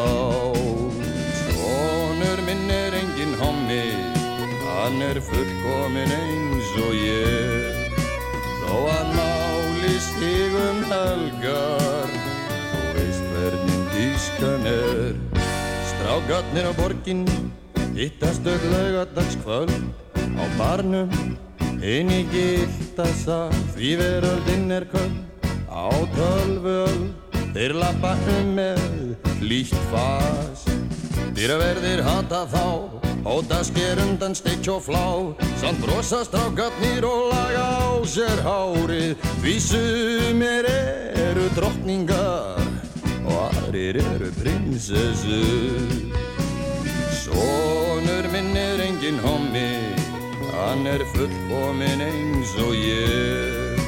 Svonur 1.42 2.42
minn 2.46 2.72
er 2.72 2.96
engin 2.96 3.36
hommi, 3.42 3.84
hann 4.64 4.98
er 5.04 5.20
fullkomin 5.28 6.16
eins 6.16 6.72
og 6.86 6.96
ég. 6.96 8.00
Þó 8.62 8.74
að 8.96 9.14
máli 9.18 9.94
stigum 10.08 10.82
helgar, 10.88 12.18
þú 12.72 12.82
veist 12.96 13.30
hvernig 13.36 13.86
tískan 13.92 14.68
er. 14.72 15.14
Strákarnir 15.92 16.72
á 16.72 16.72
borginni, 16.80 17.40
hittast 17.92 18.48
öll 18.48 18.68
laugadagskvöld 18.72 19.80
á 20.16 20.44
barnum. 20.56 21.12
Inn 21.82 22.12
í 22.14 22.20
giltasa, 22.30 23.48
því 23.74 23.88
veröldinn 23.98 24.70
er 24.70 24.84
köld 24.86 25.16
á 25.66 25.90
tölvöld. 26.14 27.10
Þeir 27.56 27.74
lappa 27.74 28.12
um 28.38 28.52
með 28.54 28.78
hlýtt 29.40 29.74
fas. 29.90 30.62
Dýraverðir 31.34 32.04
hata 32.06 32.44
þá, 32.52 32.86
hóta 33.26 33.58
sker 33.66 33.98
undan 33.98 34.38
steik 34.38 34.62
og 34.70 34.84
flá. 34.86 35.34
Samt 35.58 35.82
brosa 35.82 36.22
strákarnir 36.22 37.02
og 37.02 37.32
laga 37.32 37.66
á 37.82 37.98
sér 38.06 38.44
hárið. 38.46 39.18
Því 39.42 39.56
sumir 39.66 40.70
eru 40.70 41.48
drottningar 41.58 42.62
og 43.26 43.58
aðrir 43.58 43.98
eru 44.14 44.30
prinsessur. 44.38 45.98
Sónur 47.24 48.30
minn 48.30 48.54
er 48.54 48.86
engin 48.86 49.18
hommi, 49.26 49.68
hann 50.62 50.86
er 50.86 51.04
fullkomin 51.14 52.04
eins 52.04 52.54
og 52.62 52.74
ég. 52.76 53.82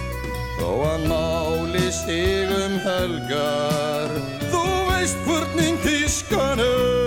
Þó 0.58 0.68
hann 0.82 1.06
máli 1.10 1.86
stigum 1.92 2.76
helgar, 2.84 4.18
þú 4.50 4.66
veist 4.90 5.24
hvernig 5.28 5.80
tískan 5.86 6.62
er. 6.64 7.03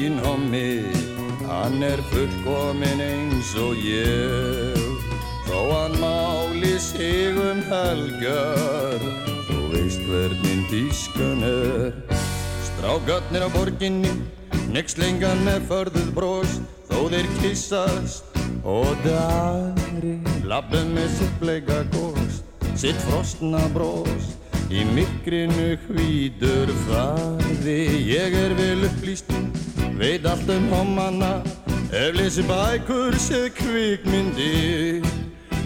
Engin 0.00 0.18
hommi, 0.24 0.82
hann 1.46 1.82
er 1.82 2.00
fullkomin 2.08 3.00
eins 3.04 3.52
og 3.60 3.76
ég. 3.84 4.78
Þó 5.44 5.58
hann 5.68 5.96
máli 6.00 6.78
sig 6.80 7.36
um 7.36 7.60
helgar, 7.68 9.02
þú 9.48 9.58
veist 9.74 10.00
hvernig 10.08 10.64
tískan 10.70 11.44
er. 11.44 11.92
Strákarnir 12.64 13.44
á 13.44 13.48
borginni, 13.52 14.14
nexlingan 14.72 15.44
með 15.44 15.68
förðuð 15.68 16.10
bros, 16.16 16.56
þó 16.88 17.10
þeir 17.12 17.28
kissast 17.42 18.24
og 18.64 18.88
dagri. 19.04 20.16
Labbum 20.48 20.94
með 20.96 21.12
sitt 21.18 21.40
bleika 21.42 21.82
góst, 21.92 22.44
sitt 22.72 22.96
frostna 23.10 23.66
bros, 23.76 24.32
í 24.72 24.80
mikrinu 24.96 25.74
hvítur 25.90 26.72
farði. 26.86 27.82
Ég 28.16 28.38
er 28.46 28.56
vel 28.56 28.86
upplýstum, 28.88 29.50
veit 30.00 30.24
allt 30.24 30.48
um 30.48 30.68
hommanna, 30.72 31.42
ef 31.92 32.14
lesi 32.16 32.42
bækur 32.48 33.16
séð 33.20 33.50
kvikmyndir. 33.58 35.04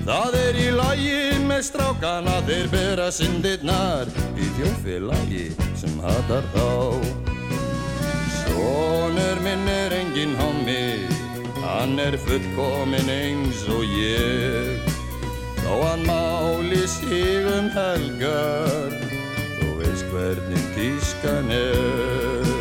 Það 0.05 0.35
er 0.41 0.57
í 0.59 0.65
lagi 0.75 1.21
með 1.47 1.61
strákana, 1.69 2.41
þeir 2.49 2.67
bera 2.73 3.07
syndirnar 3.15 4.11
í 4.35 4.49
þjóðfélagi 4.57 5.45
sem 5.79 5.95
hatar 6.03 6.49
þá. 6.57 6.67
Sónur 8.41 9.39
minn 9.47 9.71
er 9.71 9.95
engin 10.01 10.35
hommi, 10.41 11.07
hann 11.63 11.95
er 12.03 12.19
fullkomin 12.27 13.13
eins 13.15 13.63
og 13.71 13.87
ég. 13.87 14.91
Þó 15.63 15.79
hann 15.79 16.03
máli 16.11 16.83
sig 16.91 17.47
um 17.55 17.71
helgar, 17.73 18.99
þú 19.61 19.71
veist 19.79 20.11
hvernig 20.11 20.67
tískan 20.75 21.55
er. 21.55 22.53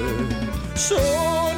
Sónur 0.78 1.53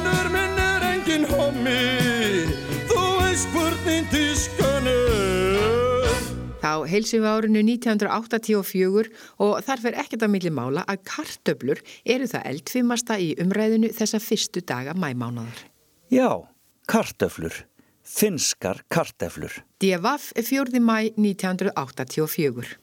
hommi, 1.66 2.54
þú 2.86 3.02
veist 3.20 3.50
hvernig 3.54 4.08
tískan 4.12 4.88
er. 4.90 6.24
Þá 6.62 6.72
heilsum 6.90 7.22
við 7.22 7.30
árinu 7.30 7.62
1984 7.62 9.10
og 9.44 9.54
þar 9.66 9.82
fer 9.84 9.98
ekkert 10.02 10.26
að 10.26 10.32
milli 10.34 10.52
mála 10.54 10.84
að 10.86 11.04
kartöblur 11.06 11.82
eru 12.04 12.26
það 12.30 12.48
eldfimasta 12.52 13.18
í 13.22 13.32
umræðinu 13.42 13.92
þessa 13.94 14.22
fyrstu 14.22 14.62
daga 14.66 14.96
mæmánadar. 14.98 15.66
Já, 16.10 16.46
kartöflur. 16.90 17.64
Finskar 18.06 18.84
kartöflur. 18.88 19.50
Er 19.82 20.00
4. 20.00 20.78
mæ 20.78 21.10
1984. 21.18 22.76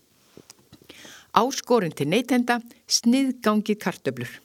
Áskorinn 1.34 1.96
til 1.96 2.12
neytenda, 2.12 2.60
sniðgangi 2.86 3.80
kartöblur. 3.80 4.43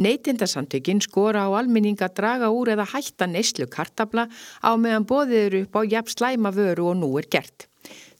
Neytendasamtökin 0.00 1.02
skora 1.04 1.44
á 1.44 1.52
almenning 1.52 1.98
að 2.00 2.14
draga 2.16 2.48
úr 2.48 2.70
eða 2.72 2.86
hætta 2.88 3.26
neyslu 3.28 3.66
kartabla 3.68 4.30
á 4.64 4.70
meðan 4.80 5.04
bóðið 5.04 5.42
eru 5.46 5.60
upp 5.66 5.76
á 5.76 5.82
jafn 5.84 6.14
slæma 6.14 6.54
vöru 6.56 6.88
og 6.88 6.96
nú 7.02 7.10
er 7.20 7.28
gert. 7.28 7.66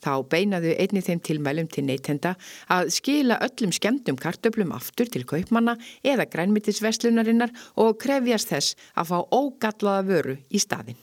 Þá 0.01 0.13
beinaðu 0.29 0.75
einni 0.77 1.01
þeim 1.05 1.21
tilmælum 1.25 1.69
til 1.73 1.85
neytenda 1.85 2.35
að 2.69 2.93
skila 2.93 3.41
öllum 3.45 3.73
skemmtum 3.73 4.17
kartöflum 4.21 4.73
aftur 4.77 5.09
til 5.09 5.25
kaupmanna 5.25 5.77
eða 6.05 6.29
grænmyndisveslunarinnar 6.29 7.53
og 7.81 7.97
krefjast 8.01 8.53
þess 8.53 8.77
að 8.93 9.13
fá 9.13 9.17
ógallaða 9.33 10.05
vöru 10.09 10.37
í 10.49 10.61
staðinn. 10.61 11.01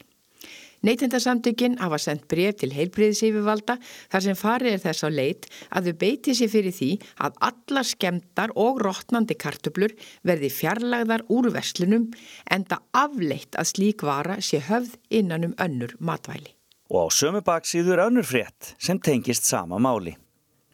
Neytendasamtökin 0.86 1.78
hafa 1.80 1.98
sendt 1.98 2.28
bref 2.30 2.60
til 2.60 2.70
heilbriðisífivalda 2.76 3.78
þar 4.12 4.24
sem 4.24 4.36
farið 4.38 4.76
er 4.76 4.82
þess 4.84 5.06
á 5.06 5.08
leit 5.10 5.48
að 5.74 5.88
þau 5.88 5.96
beiti 6.02 6.34
sér 6.38 6.52
fyrir 6.52 6.76
því 6.76 6.90
að 7.26 7.40
allar 7.48 7.88
skemmtar 7.88 8.54
og 8.54 8.78
rótnandi 8.86 9.34
kartöflur 9.42 9.96
verði 10.28 10.52
fjarlagðar 10.54 11.26
úr 11.34 11.50
verslunum 11.54 12.06
enda 12.54 12.78
afleitt 12.94 13.58
að 13.58 13.72
slík 13.72 14.06
vara 14.06 14.38
sé 14.38 14.62
höfð 14.68 14.94
innan 15.10 15.50
um 15.50 15.58
önnur 15.58 15.96
matvæli. 15.98 16.54
Og 16.94 17.10
á 17.10 17.12
sömu 17.12 17.42
baksíður 17.44 18.06
önnur 18.06 18.24
frétt 18.24 18.72
sem 18.78 19.02
tengist 19.02 19.44
sama 19.44 19.82
máli. 19.82 20.14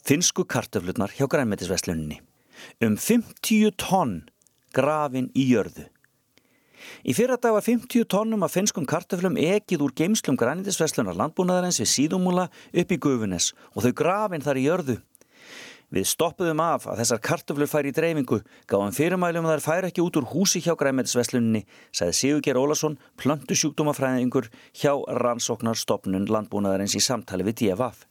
Finsku 0.04 0.44
kartöflurnar 0.44 1.16
hjá 1.16 1.26
grænmetisvesluninni. 1.32 2.20
Um 2.84 3.00
50 3.00 3.72
tonn 3.80 4.20
grafin 4.76 5.32
í 5.32 5.48
jörðu. 5.48 5.88
Í 7.04 7.14
fyrra 7.16 7.38
dag 7.40 7.56
var 7.56 7.64
50 7.64 8.06
tonnum 8.10 8.44
af 8.46 8.54
finskum 8.54 8.86
kartöflum 8.88 9.38
ekið 9.40 9.86
úr 9.86 9.96
geimslum 9.96 10.38
grænindisveslunar 10.40 11.18
landbúnaðarins 11.18 11.80
við 11.82 11.90
síðumúla 11.92 12.46
upp 12.50 12.94
í 12.94 13.00
Gufunes 13.00 13.52
og 13.74 13.86
þau 13.86 13.92
grafin 14.02 14.44
þar 14.44 14.60
í 14.60 14.68
jörðu. 14.68 14.96
Við 15.94 16.08
stoppuðum 16.10 16.62
af 16.64 16.88
að 16.90 17.02
þessar 17.02 17.20
kartöflur 17.22 17.70
færi 17.70 17.92
í 17.92 17.94
dreifingu, 17.94 18.40
gáðum 18.66 18.94
fyrirmælum 18.96 19.46
að 19.46 19.52
þær 19.54 19.64
færi 19.66 19.90
ekki 19.90 20.02
út 20.02 20.16
úr 20.18 20.26
húsi 20.32 20.62
hjá 20.64 20.72
grænindisvesluninni, 20.80 21.62
sagði 21.94 22.16
Sigurger 22.18 22.58
Ólason, 22.58 22.96
plöntusjúkdómafræðingur 23.20 24.48
hjá 24.80 24.90
rannsóknarstopnun 25.20 26.26
landbúnaðarins 26.32 26.96
í 26.98 27.04
samtali 27.04 27.46
við 27.46 27.60
DFF. 27.60 28.08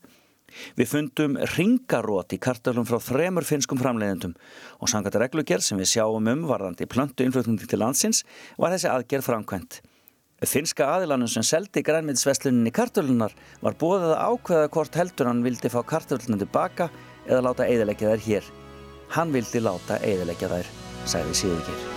Við 0.78 0.90
fundum 0.90 1.38
ringarót 1.54 2.34
í 2.36 2.40
kartöflum 2.42 2.86
frá 2.88 3.00
þremur 3.02 3.46
finskum 3.48 3.80
framleiðendum 3.80 4.36
og 4.78 4.90
sangat 4.92 5.18
reglugerð 5.22 5.66
sem 5.66 5.80
við 5.80 5.90
sjáum 5.96 6.30
um 6.30 6.44
varðandi 6.50 6.88
plöntu 6.90 7.26
innflutningi 7.26 7.68
til 7.70 7.80
landsins 7.82 8.22
var 8.60 8.74
þessi 8.74 8.90
aðgerð 8.92 9.28
framkvæmt. 9.30 9.80
Finska 10.44 10.90
aðilanum 10.96 11.30
sem 11.30 11.46
seldi 11.46 11.80
grænmiðsvesluninni 11.86 12.72
kartöflunar 12.74 13.32
var 13.64 13.78
bóðið 13.80 14.12
að 14.12 14.24
ákveða 14.28 14.70
hvort 14.76 15.00
heldur 15.00 15.30
hann 15.30 15.42
vildi 15.46 15.72
fá 15.72 15.80
kartöflunum 15.94 16.42
tilbaka 16.42 16.90
eða 17.24 17.42
láta 17.48 17.70
eiðilegja 17.70 18.12
þær 18.12 18.28
hér. 18.28 18.52
Hann 19.16 19.34
vildi 19.34 19.64
láta 19.64 20.00
eiðilegja 20.04 20.52
þær, 20.52 20.72
sagði 21.08 21.40
Sigurgeir. 21.40 21.93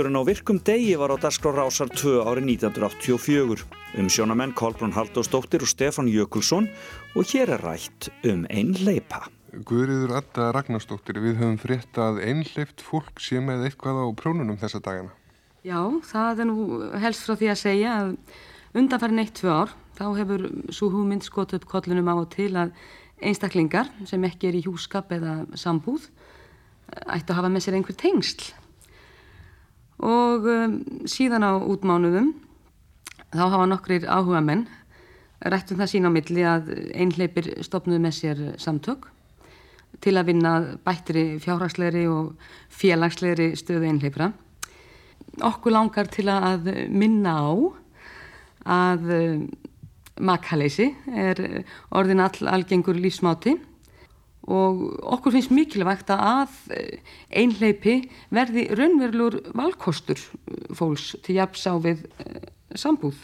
Þátturinn 0.00 0.16
á 0.16 0.24
virkum 0.24 0.58
degi 0.64 0.94
var 0.96 1.12
á 1.12 1.20
Dagskrá 1.20 1.50
Rásar 1.52 1.90
2 1.92 2.22
árið 2.24 2.46
1984 2.56 3.66
um 4.00 4.06
sjónamenn 4.08 4.54
Kolbrún 4.56 4.94
Haldósdóttir 4.96 5.60
og 5.60 5.68
Stefán 5.68 6.08
Jökulsson 6.08 6.70
og 7.12 7.26
hér 7.28 7.52
er 7.52 7.60
rætt 7.60 8.08
um 8.24 8.46
einn 8.48 8.72
leipa. 8.80 9.26
Guðriður 9.52 10.14
Adda 10.22 10.46
Ragnarsdóttir, 10.56 11.20
við 11.20 11.36
höfum 11.42 11.58
frétt 11.60 12.00
að 12.00 12.22
einhleipt 12.24 12.80
fólk 12.80 13.20
sé 13.20 13.42
með 13.44 13.66
eitthvað 13.68 14.00
á 14.00 14.06
prónunum 14.16 14.56
þessa 14.56 14.80
dagana. 14.80 15.12
Já, 15.68 15.84
það 16.08 16.40
er 16.46 16.48
nú 16.48 16.80
helst 17.04 17.28
frá 17.28 17.36
því 17.36 17.52
að 17.52 17.60
segja 17.66 17.98
að 17.98 18.14
undanfærin 18.72 19.20
eitt, 19.20 19.34
tvö 19.36 19.52
ár, 19.52 19.76
þá 20.00 20.06
hefur 20.16 20.46
svo 20.72 20.88
hugmynd 20.94 21.28
skot 21.28 21.52
upp 21.58 21.68
kollunum 21.68 22.08
á 22.08 22.16
og 22.16 22.30
til 22.32 22.54
að 22.56 22.72
einstaklingar 23.20 23.92
sem 24.08 24.24
ekki 24.24 24.48
er 24.48 24.56
í 24.56 24.64
hjúskap 24.64 25.12
eða 25.12 25.42
sambúð 25.52 26.08
ættu 26.88 27.34
að 27.34 27.36
hafa 27.42 27.52
með 27.52 27.66
sér 27.66 27.76
einhver 27.76 28.00
tengsl. 28.00 28.48
Og 30.00 30.46
um, 30.48 30.76
síðan 31.08 31.44
á 31.44 31.52
útmánuðum 31.60 32.32
þá 33.30 33.42
hafa 33.44 33.66
nokkrir 33.68 34.06
áhuga 34.08 34.40
menn 34.44 34.66
rættum 35.40 35.80
það 35.80 35.90
sín 35.92 36.08
á 36.08 36.10
milli 36.12 36.44
að 36.44 36.70
einhleipir 36.92 37.48
stopnuðu 37.64 38.02
með 38.04 38.16
sér 38.16 38.42
samtök 38.60 39.08
til 40.00 40.14
að 40.16 40.30
vinna 40.30 40.52
bættri 40.84 41.24
fjárhagslegri 41.42 42.06
og 42.08 42.34
félagslegri 42.72 43.50
stöðu 43.58 43.88
einhleipra. 43.88 44.30
Okkur 45.44 45.74
langar 45.74 46.08
til 46.12 46.28
að 46.32 46.70
minna 46.88 47.36
á 47.36 47.52
að 48.70 49.10
um, 49.16 49.42
makaleysi 50.20 50.90
er 51.08 51.40
orðin 51.96 52.24
all 52.24 52.48
algengur 52.52 52.98
lífsmáti 53.00 53.56
og 54.50 54.82
okkur 55.16 55.36
finnst 55.36 55.54
mikilvægt 55.54 56.10
að 56.14 56.56
einhleipi 57.30 58.00
verði 58.34 58.66
raunverulur 58.74 59.40
valkostur 59.54 60.20
fólks 60.74 61.14
til 61.24 61.38
jafns 61.38 61.66
á 61.70 61.74
við 61.78 62.04
uh, 62.26 62.42
sambúð. 62.74 63.18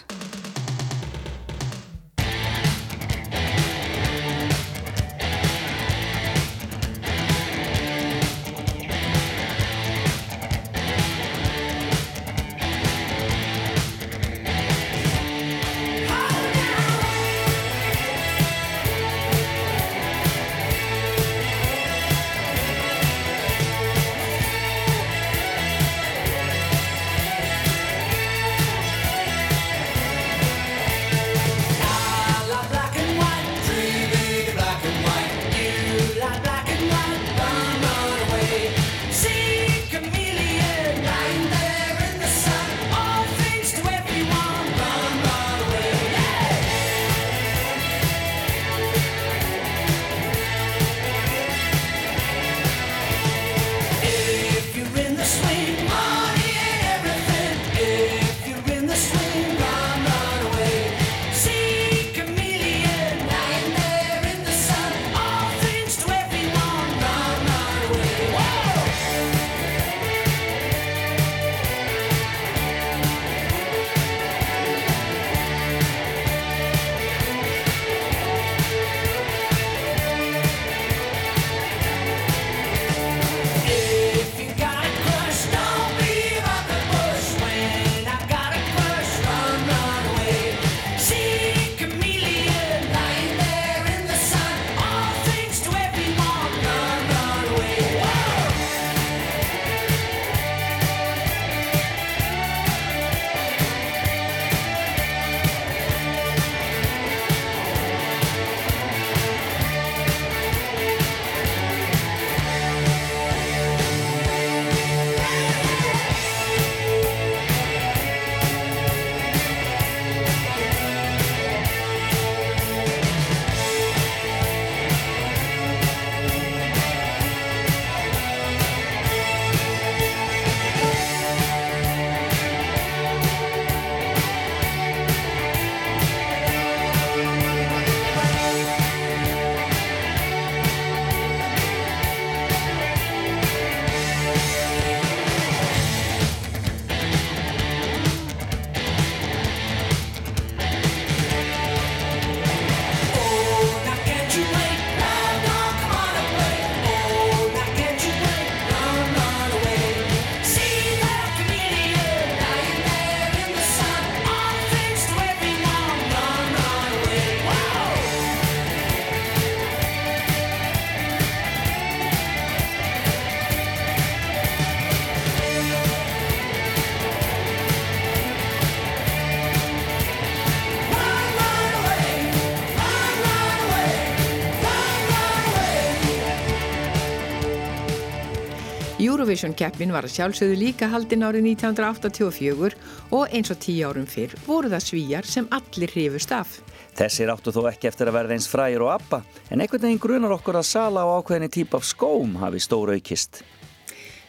Eurovision 189.26 189.56
keppnin 189.58 189.90
var 189.90 190.06
að 190.06 190.12
sjálfsögðu 190.14 190.56
líka 190.60 190.86
haldin 190.86 191.24
árið 191.26 191.48
1984 191.48 192.76
og 193.10 193.32
eins 193.34 193.48
og 193.50 193.56
tíu 193.58 193.88
árum 193.88 194.04
fyrr 194.06 194.36
voru 194.44 194.70
það 194.70 194.84
svíjar 194.84 195.26
sem 195.26 195.48
allir 195.50 195.90
hrifust 195.90 196.30
af. 196.30 196.52
Þessir 196.94 197.32
áttu 197.32 197.50
þó 197.50 197.64
ekki 197.72 197.88
eftir 197.90 198.06
að 198.06 198.20
verða 198.20 198.36
eins 198.36 198.46
frægir 198.46 198.84
og 198.86 198.92
abba, 198.92 199.24
en 199.50 199.64
einhvern 199.64 199.82
veginn 199.82 199.98
grunar 200.04 200.36
okkur 200.36 200.60
að 200.60 200.68
sala 200.68 201.02
á 201.02 201.10
ákveðinni 201.18 201.50
típ 201.58 201.74
af 201.74 201.88
skóm 201.90 202.38
hafi 202.38 202.62
stóra 202.62 202.94
aukist. 202.94 203.42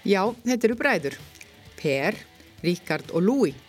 Já, 0.02 0.24
þetta 0.50 0.70
eru 0.72 0.80
bræður. 0.82 1.22
Per, 1.78 2.18
Ríkard 2.66 3.14
og 3.14 3.22
Louis. 3.30 3.67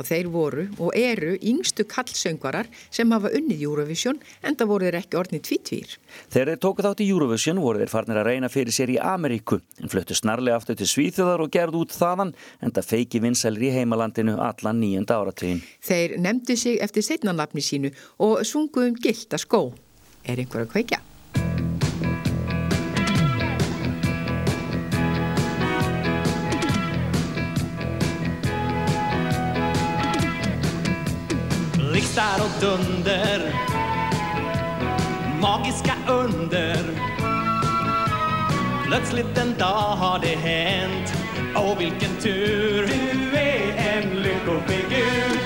Og 0.00 0.06
þeir 0.08 0.30
voru 0.32 0.62
og 0.80 0.94
eru 0.96 1.34
yngstu 1.44 1.84
kallsöngvarar 1.84 2.70
sem 2.88 3.10
hafa 3.12 3.28
unnið 3.36 3.66
Eurovision 3.66 4.16
en 4.40 4.56
það 4.56 4.70
voru 4.70 4.88
þeir 4.88 4.98
ekki 5.02 5.18
orðnið 5.20 5.42
tvítvýr. 5.48 5.96
Þegar 6.32 6.50
þeir 6.52 6.62
tóku 6.64 6.86
þátt 6.86 7.02
í 7.04 7.08
Eurovision 7.10 7.60
voru 7.60 7.82
þeir 7.82 7.92
farnir 7.92 8.20
að 8.22 8.30
reyna 8.30 8.48
fyrir 8.52 8.72
sér 8.72 8.94
í 8.94 8.96
Ameríku 8.96 9.60
en 9.82 9.92
fluttu 9.92 10.16
snarlega 10.16 10.56
aftur 10.56 10.80
til 10.80 10.88
Svíþjóðar 10.88 11.44
og 11.44 11.52
gerðu 11.52 11.84
út 11.84 11.92
þaðan 11.92 12.32
en 12.64 12.74
það 12.78 12.90
feiki 12.94 13.20
vinsælir 13.20 13.68
í 13.68 13.74
heimalandinu 13.76 14.38
allan 14.40 14.80
nýjönda 14.80 15.20
áratvín. 15.20 15.60
Þeir 15.84 16.16
nefndu 16.24 16.56
sig 16.56 16.80
eftir 16.80 17.04
setnanafni 17.04 17.60
sínu 17.60 17.92
og 18.24 18.40
sungu 18.48 18.88
um 18.88 18.96
gilda 18.96 19.36
skó. 19.36 19.66
Er 20.24 20.40
einhver 20.40 20.64
að 20.64 20.72
kveikja? 20.72 21.04
blixtar 32.00 32.44
och 32.44 32.60
dunder. 32.60 33.54
Magiska 35.40 35.92
under. 36.08 36.76
Plötsligt 38.86 39.38
en 39.38 39.54
dag 39.58 39.96
har 39.96 40.18
det 40.18 40.36
hänt. 40.36 41.14
Åh, 41.56 41.78
vilken 41.78 42.16
tur. 42.22 42.86
Du 43.12 43.36
är 43.36 43.76
en 43.76 44.22
lyckofigur 44.22 45.40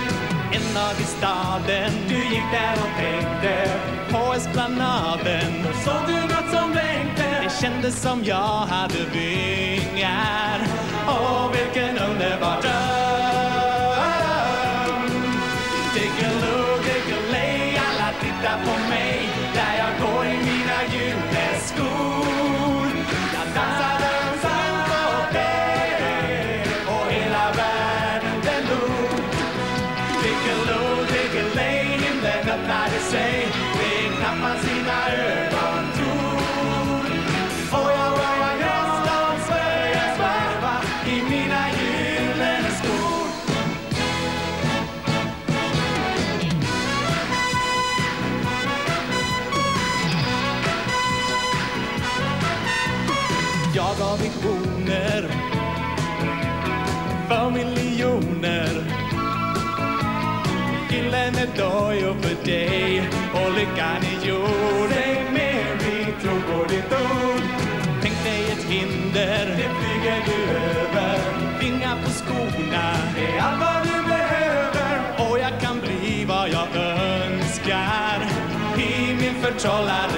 En 0.53 0.75
dag 0.75 0.95
i 1.01 1.05
staden. 1.05 1.93
Du 2.09 2.15
gick 2.15 2.51
där 2.53 2.73
och 2.73 3.01
tänkte 3.01 3.71
På 4.11 4.35
esplanaden. 4.35 5.53
Såg 5.85 6.03
du 6.07 6.15
nåt 6.15 6.51
som 6.53 6.73
blänkte? 6.73 7.43
Det 7.43 7.63
kändes 7.63 8.03
som 8.03 8.25
jag 8.25 8.67
hade 8.67 9.05
vingar. 9.13 10.61
Åh, 11.09 11.51
vilken 11.53 11.99
underbar 11.99 12.63
dröm. 12.63 13.04
för 57.35 57.51
miljoner. 57.51 58.71
Gyllene 60.91 61.47
dojor 61.57 62.15
för 62.23 62.45
dig. 62.45 63.09
Och 63.33 63.51
lyckan 63.59 64.01
är 64.13 64.27
gjord. 64.29 64.91
Säg 64.91 65.25
mer, 65.33 65.71
vi 65.79 66.23
tror 66.23 66.41
på 66.41 66.65
ditt 66.73 66.93
ord. 66.93 67.43
Tänk 68.03 68.25
dig 68.25 68.43
ett 68.53 68.65
hinder, 68.65 69.47
det 69.59 69.71
flyger 69.79 70.21
du 70.29 70.41
över. 70.81 71.19
Vingar 71.61 71.97
på 72.05 72.11
skorna, 72.11 72.87
det 73.17 73.27
är 73.37 73.41
allt 73.41 73.61
vad 73.61 73.83
du 73.85 74.09
behöver. 74.09 74.95
Och 75.19 75.39
jag 75.39 75.61
kan 75.61 75.81
bli 75.81 76.25
vad 76.25 76.49
jag 76.49 76.69
önskar. 76.77 78.19
I 78.79 79.15
min 79.21 79.35
förtrollade 79.35 80.14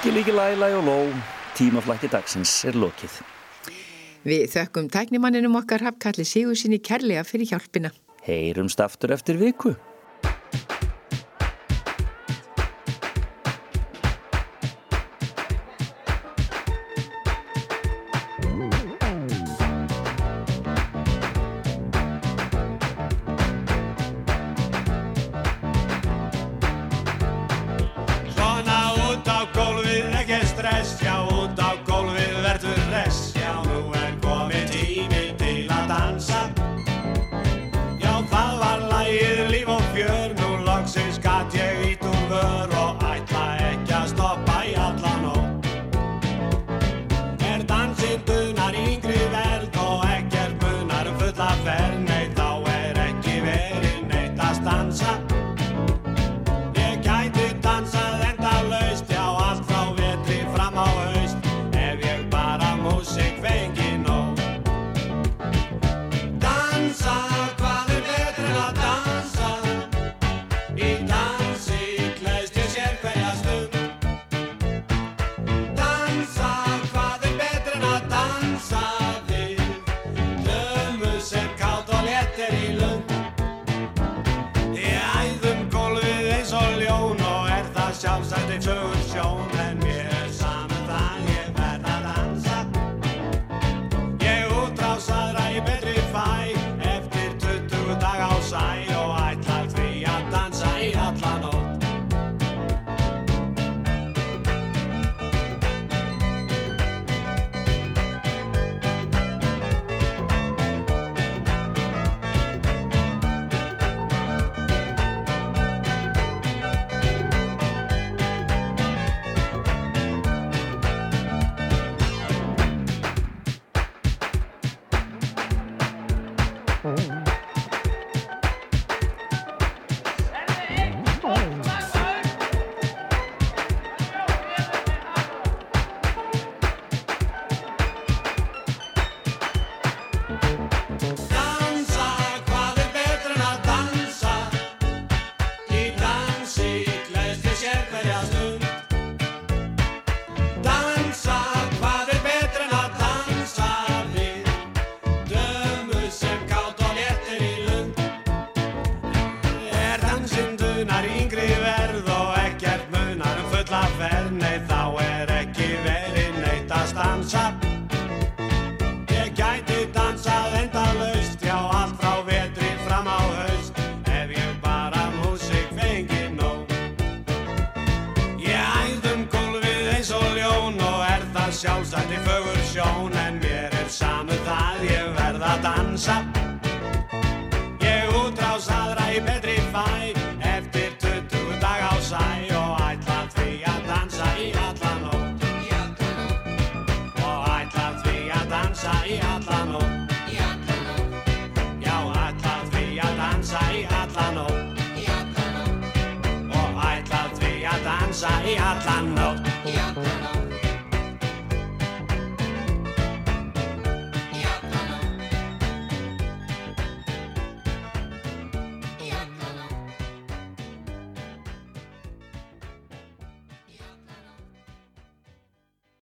Líki 0.00 0.16
líki 0.16 0.32
læg, 0.32 0.54
læg 0.56 0.74
og 0.78 0.84
ló, 0.84 0.94
tímaflætti 1.58 2.08
dagsins 2.08 2.64
er 2.64 2.72
lokið. 2.72 3.18
Við 4.24 4.46
þökkum 4.48 4.86
tæknimanninum 4.88 5.58
okkar 5.60 5.84
hafkalli 5.84 6.24
Sigur 6.24 6.56
sinni 6.56 6.78
kærlega 6.80 7.20
fyrir 7.28 7.50
hjálpina. 7.50 7.90
Heyrumst 8.24 8.80
aftur 8.80 9.12
eftir 9.12 9.36
viku. 9.36 9.74